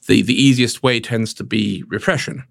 the, 0.07 0.23
the 0.23 0.41
easiest 0.41 0.83
way 0.83 1.01
tends 1.01 1.35
to 1.35 1.45
be 1.45 1.85
repression. 1.89 2.43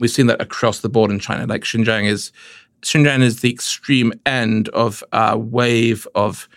We've 0.00 0.10
seen 0.10 0.26
that 0.26 0.42
across 0.42 0.80
the 0.80 0.88
board 0.88 1.12
in 1.12 1.20
China. 1.20 1.46
Like 1.46 1.62
Xinjiang 1.62 2.08
is 2.08 2.32
Xinjiang 2.80 3.22
is 3.22 3.40
the 3.40 3.52
extreme 3.52 4.12
end 4.26 4.68
of 4.70 5.04
a 5.12 5.38
wave 5.38 6.08
of 6.16 6.48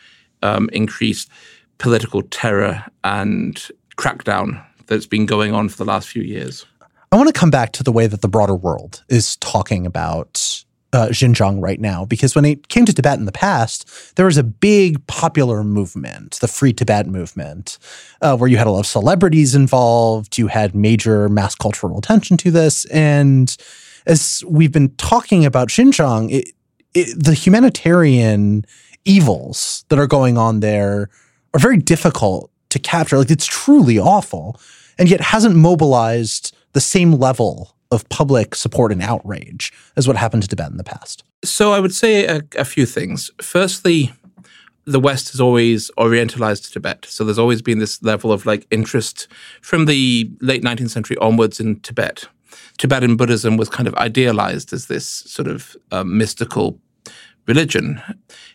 um, 0.42 0.68
increased 0.74 1.30
political 1.78 2.24
terror 2.24 2.84
and 3.04 3.68
crackdown 3.98 4.64
that's 4.88 5.06
been 5.06 5.26
going 5.26 5.54
on 5.54 5.70
for 5.70 5.78
the 5.78 5.86
last 5.86 6.08
few 6.08 6.24
years. 6.24 6.66
I 7.12 7.18
want 7.18 7.28
to 7.28 7.40
come 7.40 7.52
back 7.52 7.72
to 7.74 7.84
the 7.84 7.92
way 7.92 8.08
that 8.08 8.22
the 8.22 8.28
broader 8.28 8.56
world 8.56 9.04
is 9.10 9.38
talking 9.38 9.86
about 9.86 10.64
uh, 10.94 11.08
Xinjiang 11.10 11.62
right 11.62 11.80
now, 11.80 12.06
because 12.06 12.36
when 12.36 12.46
it 12.46 12.68
came 12.70 12.86
to 12.86 12.94
Tibet 12.94 13.20
in 13.20 13.26
the 13.26 13.32
past, 13.32 14.16
there 14.16 14.26
was 14.26 14.38
a 14.38 14.44
big 14.44 15.06
popular 15.08 15.64
movement, 15.64 16.40
the 16.40 16.48
Free 16.48 16.72
Tibet 16.72 17.08
movement, 17.08 17.78
uh, 18.22 18.38
where 18.38 18.50
you 18.50 18.58
had 18.58 18.68
a 18.68 18.72
lot 18.72 18.80
of 18.80 18.86
celebrities 18.86 19.56
involved, 19.56 20.38
you 20.38 20.48
had 20.48 20.74
major 20.74 21.28
mass 21.28 21.54
cultural 21.54 21.98
attention 21.98 22.38
to 22.38 22.52
this. 22.52 22.86
And 22.86 23.56
as 24.06 24.44
we've 24.48 24.72
been 24.72 24.96
talking 24.96 25.46
about 25.46 25.68
Xinjiang, 25.68 26.32
it, 26.32 26.54
it, 26.94 27.22
the 27.22 27.34
humanitarian 27.34 28.66
evils 29.04 29.84
that 29.90 30.00
are 30.00 30.08
going 30.08 30.38
on 30.38 30.62
there 30.62 31.10
are 31.54 31.60
very 31.60 31.78
difficult 31.78 32.52
to 32.76 32.80
capture. 32.80 33.18
Like, 33.18 33.32
it's 33.32 33.46
truly 33.46 33.98
awful, 33.98 34.60
and 34.98 35.10
yet 35.10 35.22
hasn't 35.22 35.56
mobilized 35.56 36.56
the 36.74 36.82
same 36.82 37.14
level 37.14 37.76
of 37.92 38.08
public 38.10 38.56
support 38.56 38.92
and 38.92 39.02
outrage 39.02 39.72
as 39.96 40.08
what 40.08 40.18
happened 40.18 40.44
to 40.44 40.50
Tibet 40.50 40.72
in 40.72 40.78
the 40.78 40.84
past? 40.84 41.24
So 41.44 41.72
I 41.72 41.80
would 41.80 41.94
say 41.94 42.26
a, 42.26 42.42
a 42.58 42.66
few 42.66 42.86
things. 42.86 43.32
Firstly, 43.42 44.12
the 44.86 45.00
West 45.00 45.32
has 45.32 45.42
always 45.42 45.90
orientalized 45.98 46.72
Tibet. 46.72 47.06
So 47.06 47.24
there's 47.24 47.40
always 47.40 47.62
been 47.62 47.80
this 47.80 48.02
level 48.04 48.32
of 48.32 48.46
like 48.46 48.68
interest 48.70 49.28
from 49.62 49.86
the 49.86 50.30
late 50.42 50.64
19th 50.64 50.92
century 50.92 51.18
onwards 51.18 51.60
in 51.60 51.80
Tibet. 51.80 52.28
Tibetan 52.78 53.16
Buddhism 53.16 53.58
was 53.58 53.70
kind 53.70 53.88
of 53.88 53.96
idealized 53.96 54.74
as 54.74 54.88
this 54.88 55.08
sort 55.08 55.48
of 55.48 55.76
uh, 55.92 56.04
mystical 56.04 56.80
religion. 57.48 58.02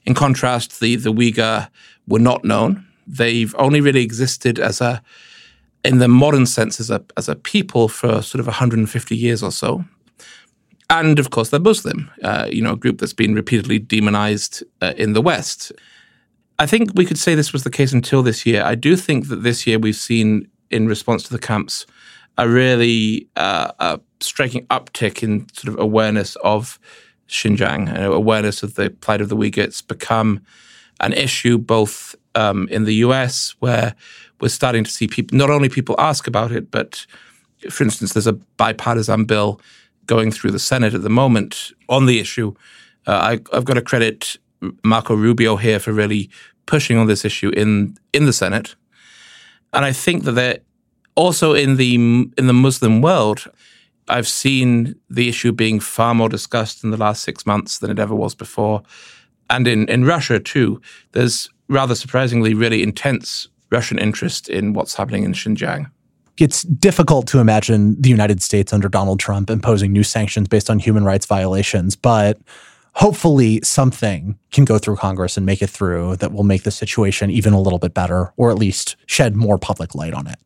In 0.04 0.14
contrast, 0.14 0.80
the, 0.80 0.96
the 0.96 1.12
Uyghur 1.12 1.68
were 2.06 2.18
not 2.18 2.44
known. 2.44 2.86
They've 3.16 3.54
only 3.58 3.80
really 3.80 4.02
existed 4.02 4.58
as 4.58 4.80
a 4.80 5.02
in 5.82 5.98
the 5.98 6.08
modern 6.08 6.46
sense 6.46 6.78
as 6.78 6.90
a 6.90 7.02
as 7.16 7.28
a 7.28 7.36
people 7.36 7.88
for 7.88 8.22
sort 8.22 8.40
of 8.40 8.46
150 8.46 9.16
years 9.16 9.42
or 9.42 9.50
so. 9.50 9.84
And 10.88 11.18
of 11.18 11.30
course, 11.30 11.50
they're 11.50 11.60
Muslim, 11.60 12.10
uh, 12.22 12.48
you 12.50 12.62
know, 12.62 12.72
a 12.72 12.76
group 12.76 12.98
that's 12.98 13.12
been 13.12 13.34
repeatedly 13.34 13.78
demonized 13.78 14.64
uh, 14.82 14.92
in 14.96 15.12
the 15.12 15.22
West. 15.22 15.72
I 16.58 16.66
think 16.66 16.90
we 16.94 17.06
could 17.06 17.18
say 17.18 17.34
this 17.34 17.52
was 17.52 17.62
the 17.62 17.70
case 17.70 17.92
until 17.92 18.22
this 18.22 18.44
year. 18.44 18.62
I 18.64 18.74
do 18.74 18.96
think 18.96 19.28
that 19.28 19.42
this 19.42 19.66
year 19.66 19.78
we've 19.78 19.94
seen, 19.96 20.48
in 20.68 20.88
response 20.88 21.22
to 21.22 21.32
the 21.32 21.38
camps, 21.38 21.86
a 22.36 22.48
really 22.48 23.28
uh, 23.36 23.70
a 23.78 24.00
striking 24.20 24.66
uptick 24.66 25.22
in 25.22 25.46
sort 25.54 25.72
of 25.72 25.80
awareness 25.80 26.36
of 26.42 26.78
Xinjiang, 27.28 27.96
uh, 27.96 28.12
awareness 28.12 28.62
of 28.62 28.74
the 28.74 28.90
plight 28.90 29.20
of 29.20 29.28
the 29.28 29.36
Uyghurs 29.36 29.86
become 29.86 30.40
an 30.98 31.12
issue 31.12 31.56
both 31.56 32.14
um, 32.34 32.68
in 32.68 32.84
the 32.84 32.94
US, 32.96 33.54
where 33.60 33.94
we're 34.40 34.48
starting 34.48 34.84
to 34.84 34.90
see 34.90 35.06
people, 35.06 35.36
not 35.36 35.50
only 35.50 35.68
people 35.68 35.94
ask 35.98 36.26
about 36.26 36.52
it, 36.52 36.70
but 36.70 37.06
for 37.68 37.84
instance, 37.84 38.12
there's 38.12 38.26
a 38.26 38.32
bipartisan 38.32 39.24
bill 39.24 39.60
going 40.06 40.30
through 40.30 40.50
the 40.50 40.58
Senate 40.58 40.94
at 40.94 41.02
the 41.02 41.10
moment 41.10 41.72
on 41.88 42.06
the 42.06 42.18
issue. 42.18 42.54
Uh, 43.06 43.38
I, 43.52 43.54
have 43.54 43.64
got 43.64 43.74
to 43.74 43.82
credit 43.82 44.36
Marco 44.82 45.14
Rubio 45.14 45.56
here 45.56 45.78
for 45.78 45.92
really 45.92 46.30
pushing 46.66 46.96
on 46.96 47.06
this 47.06 47.24
issue 47.24 47.50
in 47.50 47.96
in 48.12 48.26
the 48.26 48.32
Senate, 48.32 48.74
and 49.72 49.84
I 49.84 49.92
think 49.92 50.24
that 50.24 50.32
they're 50.32 50.58
also 51.14 51.54
in 51.54 51.76
the 51.76 51.94
in 51.94 52.46
the 52.46 52.52
Muslim 52.52 53.02
world. 53.02 53.50
I've 54.08 54.28
seen 54.28 54.96
the 55.08 55.28
issue 55.28 55.52
being 55.52 55.78
far 55.78 56.14
more 56.14 56.28
discussed 56.28 56.82
in 56.82 56.90
the 56.90 56.96
last 56.96 57.22
six 57.22 57.46
months 57.46 57.78
than 57.78 57.90
it 57.90 57.98
ever 57.98 58.14
was 58.14 58.34
before, 58.34 58.82
and 59.48 59.66
in 59.68 59.88
in 59.88 60.04
Russia 60.04 60.40
too. 60.40 60.80
There's 61.12 61.48
rather 61.70 61.94
surprisingly 61.94 62.52
really 62.52 62.82
intense 62.82 63.48
Russian 63.70 63.98
interest 63.98 64.48
in 64.48 64.74
what's 64.74 64.94
happening 64.94 65.22
in 65.22 65.32
Xinjiang. 65.32 65.90
It's 66.36 66.64
difficult 66.64 67.26
to 67.28 67.38
imagine 67.38 68.00
the 68.00 68.08
United 68.08 68.42
States 68.42 68.72
under 68.72 68.88
Donald 68.88 69.20
Trump 69.20 69.48
imposing 69.48 69.92
new 69.92 70.02
sanctions 70.02 70.48
based 70.48 70.68
on 70.68 70.78
human 70.78 71.04
rights 71.04 71.26
violations, 71.26 71.96
but 71.96 72.38
hopefully 72.94 73.60
something 73.62 74.38
can 74.50 74.64
go 74.64 74.78
through 74.78 74.96
Congress 74.96 75.36
and 75.36 75.46
make 75.46 75.62
it 75.62 75.70
through 75.70 76.16
that 76.16 76.32
will 76.32 76.42
make 76.42 76.64
the 76.64 76.70
situation 76.70 77.30
even 77.30 77.52
a 77.52 77.60
little 77.60 77.78
bit 77.78 77.94
better, 77.94 78.32
or 78.36 78.50
at 78.50 78.58
least 78.58 78.96
shed 79.06 79.36
more 79.36 79.58
public 79.58 79.94
light 79.94 80.14
on 80.14 80.26
it. 80.26 80.36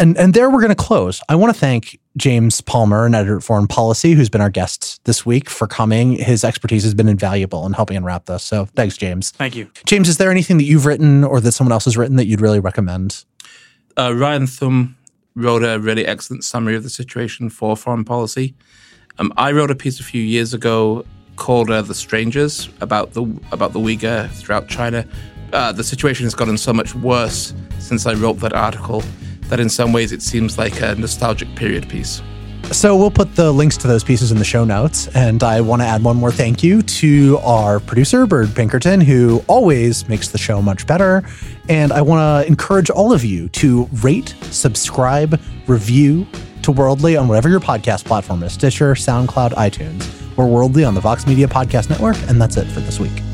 And 0.00 0.16
and 0.16 0.32
there 0.32 0.48
we're 0.48 0.62
going 0.62 0.70
to 0.70 0.74
close. 0.74 1.20
I 1.28 1.36
want 1.36 1.54
to 1.54 1.60
thank 1.60 2.00
James 2.16 2.62
Palmer, 2.62 3.04
an 3.04 3.14
editor 3.14 3.36
at 3.36 3.42
Foreign 3.42 3.66
Policy, 3.66 4.12
who's 4.12 4.30
been 4.30 4.40
our 4.40 4.48
guest 4.48 4.98
this 5.04 5.26
week 5.26 5.50
for 5.50 5.66
coming. 5.66 6.12
His 6.12 6.42
expertise 6.42 6.84
has 6.84 6.94
been 6.94 7.06
invaluable 7.06 7.66
in 7.66 7.74
helping 7.74 7.98
unwrap 7.98 8.24
this. 8.24 8.42
So 8.42 8.64
thanks, 8.64 8.96
James. 8.96 9.30
Thank 9.32 9.54
you. 9.54 9.70
James, 9.84 10.08
is 10.08 10.16
there 10.16 10.30
anything 10.30 10.56
that 10.56 10.64
you've 10.64 10.86
written 10.86 11.22
or 11.22 11.38
that 11.42 11.52
someone 11.52 11.72
else 11.72 11.84
has 11.84 11.98
written 11.98 12.16
that 12.16 12.24
you'd 12.24 12.40
really 12.40 12.60
recommend? 12.60 13.26
Uh, 13.94 14.08
Rian 14.08 14.48
Thum 14.48 14.96
wrote 15.34 15.62
a 15.62 15.78
really 15.78 16.06
excellent 16.06 16.44
summary 16.44 16.76
of 16.76 16.82
the 16.82 16.90
situation 16.90 17.50
for 17.50 17.76
foreign 17.76 18.04
policy. 18.04 18.54
Um, 19.18 19.34
I 19.36 19.52
wrote 19.52 19.70
a 19.70 19.74
piece 19.74 20.00
a 20.00 20.02
few 20.02 20.22
years 20.22 20.54
ago 20.54 21.04
called 21.36 21.70
uh, 21.70 21.82
"The 21.82 21.94
Strangers" 21.94 22.70
about 22.80 23.12
the 23.12 23.24
about 23.52 23.74
the 23.74 23.80
Uyghur 23.80 24.30
throughout 24.30 24.66
China. 24.66 25.06
Uh, 25.52 25.72
the 25.72 25.84
situation 25.84 26.24
has 26.24 26.34
gotten 26.34 26.56
so 26.56 26.72
much 26.72 26.94
worse 26.94 27.52
since 27.78 28.06
I 28.06 28.14
wrote 28.14 28.38
that 28.38 28.54
article 28.54 29.02
that 29.50 29.60
in 29.60 29.68
some 29.68 29.92
ways 29.92 30.12
it 30.12 30.22
seems 30.22 30.56
like 30.56 30.80
a 30.80 30.94
nostalgic 30.94 31.54
period 31.54 31.88
piece. 31.88 32.22
So 32.72 32.96
we'll 32.96 33.10
put 33.10 33.34
the 33.34 33.50
links 33.50 33.76
to 33.78 33.88
those 33.88 34.04
pieces 34.04 34.30
in 34.30 34.38
the 34.38 34.44
show 34.44 34.64
notes. 34.64 35.08
And 35.08 35.42
I 35.42 35.60
want 35.60 35.82
to 35.82 35.86
add 35.86 36.04
one 36.04 36.16
more 36.16 36.30
thank 36.30 36.62
you 36.62 36.82
to 36.82 37.38
our 37.38 37.80
producer, 37.80 38.26
Bird 38.26 38.54
Pinkerton, 38.54 39.00
who 39.00 39.42
always 39.48 40.08
makes 40.08 40.28
the 40.28 40.38
show 40.38 40.62
much 40.62 40.86
better. 40.86 41.24
And 41.68 41.92
I 41.92 42.00
want 42.00 42.20
to 42.20 42.48
encourage 42.48 42.88
all 42.88 43.12
of 43.12 43.24
you 43.24 43.48
to 43.48 43.88
rate, 44.02 44.36
subscribe, 44.42 45.40
review 45.66 46.28
to 46.62 46.70
Worldly 46.70 47.16
on 47.16 47.26
whatever 47.26 47.48
your 47.48 47.60
podcast 47.60 48.04
platform 48.04 48.44
is 48.44 48.52
Stitcher, 48.52 48.94
SoundCloud, 48.94 49.52
iTunes. 49.52 50.08
We're 50.36 50.46
Worldly 50.46 50.84
on 50.84 50.94
the 50.94 51.00
Vox 51.00 51.26
Media 51.26 51.48
Podcast 51.48 51.90
Network. 51.90 52.16
And 52.28 52.40
that's 52.40 52.56
it 52.56 52.66
for 52.66 52.80
this 52.80 53.00
week. 53.00 53.29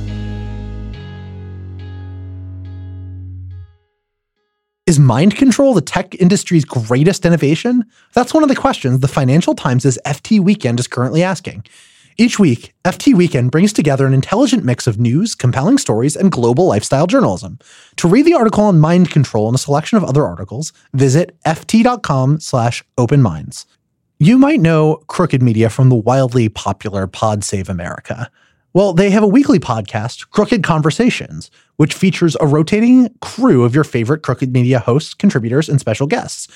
Is 4.86 5.00
mind 5.00 5.34
control 5.34 5.74
the 5.74 5.80
tech 5.80 6.14
industry's 6.14 6.64
greatest 6.64 7.26
innovation? 7.26 7.84
That's 8.14 8.32
one 8.32 8.44
of 8.44 8.48
the 8.48 8.54
questions 8.54 9.00
the 9.00 9.08
Financial 9.08 9.52
Times' 9.52 9.98
FT 10.06 10.38
Weekend 10.38 10.78
is 10.78 10.86
currently 10.86 11.24
asking. 11.24 11.64
Each 12.16 12.38
week, 12.38 12.72
FT 12.84 13.12
Weekend 13.12 13.50
brings 13.50 13.72
together 13.72 14.06
an 14.06 14.14
intelligent 14.14 14.64
mix 14.64 14.86
of 14.86 15.00
news, 15.00 15.34
compelling 15.34 15.78
stories, 15.78 16.14
and 16.14 16.30
global 16.30 16.66
lifestyle 16.66 17.08
journalism. 17.08 17.58
To 17.96 18.06
read 18.06 18.26
the 18.26 18.34
article 18.34 18.62
on 18.62 18.78
mind 18.78 19.10
control 19.10 19.48
and 19.48 19.56
a 19.56 19.58
selection 19.58 19.98
of 19.98 20.04
other 20.04 20.24
articles, 20.24 20.72
visit 20.94 21.36
ft.com 21.44 22.38
slash 22.38 22.84
openminds. 22.96 23.66
You 24.20 24.38
might 24.38 24.60
know 24.60 25.02
Crooked 25.08 25.42
Media 25.42 25.68
from 25.68 25.88
the 25.88 25.96
wildly 25.96 26.48
popular 26.48 27.08
Pod 27.08 27.42
Save 27.42 27.68
America. 27.68 28.30
Well, 28.72 28.92
they 28.92 29.10
have 29.10 29.22
a 29.22 29.26
weekly 29.26 29.58
podcast, 29.58 30.28
Crooked 30.30 30.62
Conversations, 30.62 31.50
which 31.76 31.94
features 31.94 32.36
a 32.40 32.46
rotating 32.46 33.08
crew 33.20 33.64
of 33.64 33.74
your 33.74 33.84
favorite 33.84 34.22
Crooked 34.22 34.52
Media 34.52 34.78
hosts, 34.78 35.14
contributors, 35.14 35.68
and 35.68 35.80
special 35.80 36.06
guests. 36.06 36.48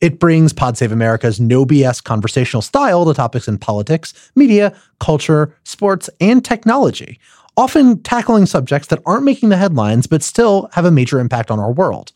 It 0.00 0.20
brings 0.20 0.52
Pod 0.52 0.76
Save 0.76 0.92
America's 0.92 1.40
no 1.40 1.66
BS 1.66 2.02
conversational 2.02 2.62
style 2.62 3.04
to 3.04 3.14
topics 3.14 3.48
in 3.48 3.58
politics, 3.58 4.30
media, 4.36 4.76
culture, 5.00 5.54
sports, 5.64 6.08
and 6.20 6.44
technology, 6.44 7.18
often 7.56 8.00
tackling 8.02 8.46
subjects 8.46 8.88
that 8.88 9.02
aren't 9.04 9.24
making 9.24 9.48
the 9.48 9.56
headlines 9.56 10.06
but 10.06 10.22
still 10.22 10.68
have 10.72 10.84
a 10.84 10.90
major 10.90 11.18
impact 11.18 11.50
on 11.50 11.58
our 11.58 11.72
world. 11.72 12.12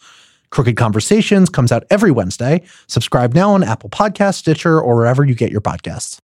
Crooked 0.51 0.77
Conversations 0.77 1.48
comes 1.48 1.72
out 1.72 1.85
every 1.90 2.11
Wednesday. 2.11 2.62
Subscribe 2.87 3.35
now 3.35 3.53
on 3.53 3.64
Apple 3.64 3.90
Podcasts, 3.90 4.35
Stitcher, 4.35 4.81
or 4.81 4.94
wherever 4.94 5.25
you 5.25 5.35
get 5.35 5.51
your 5.51 5.62
podcasts. 5.62 6.18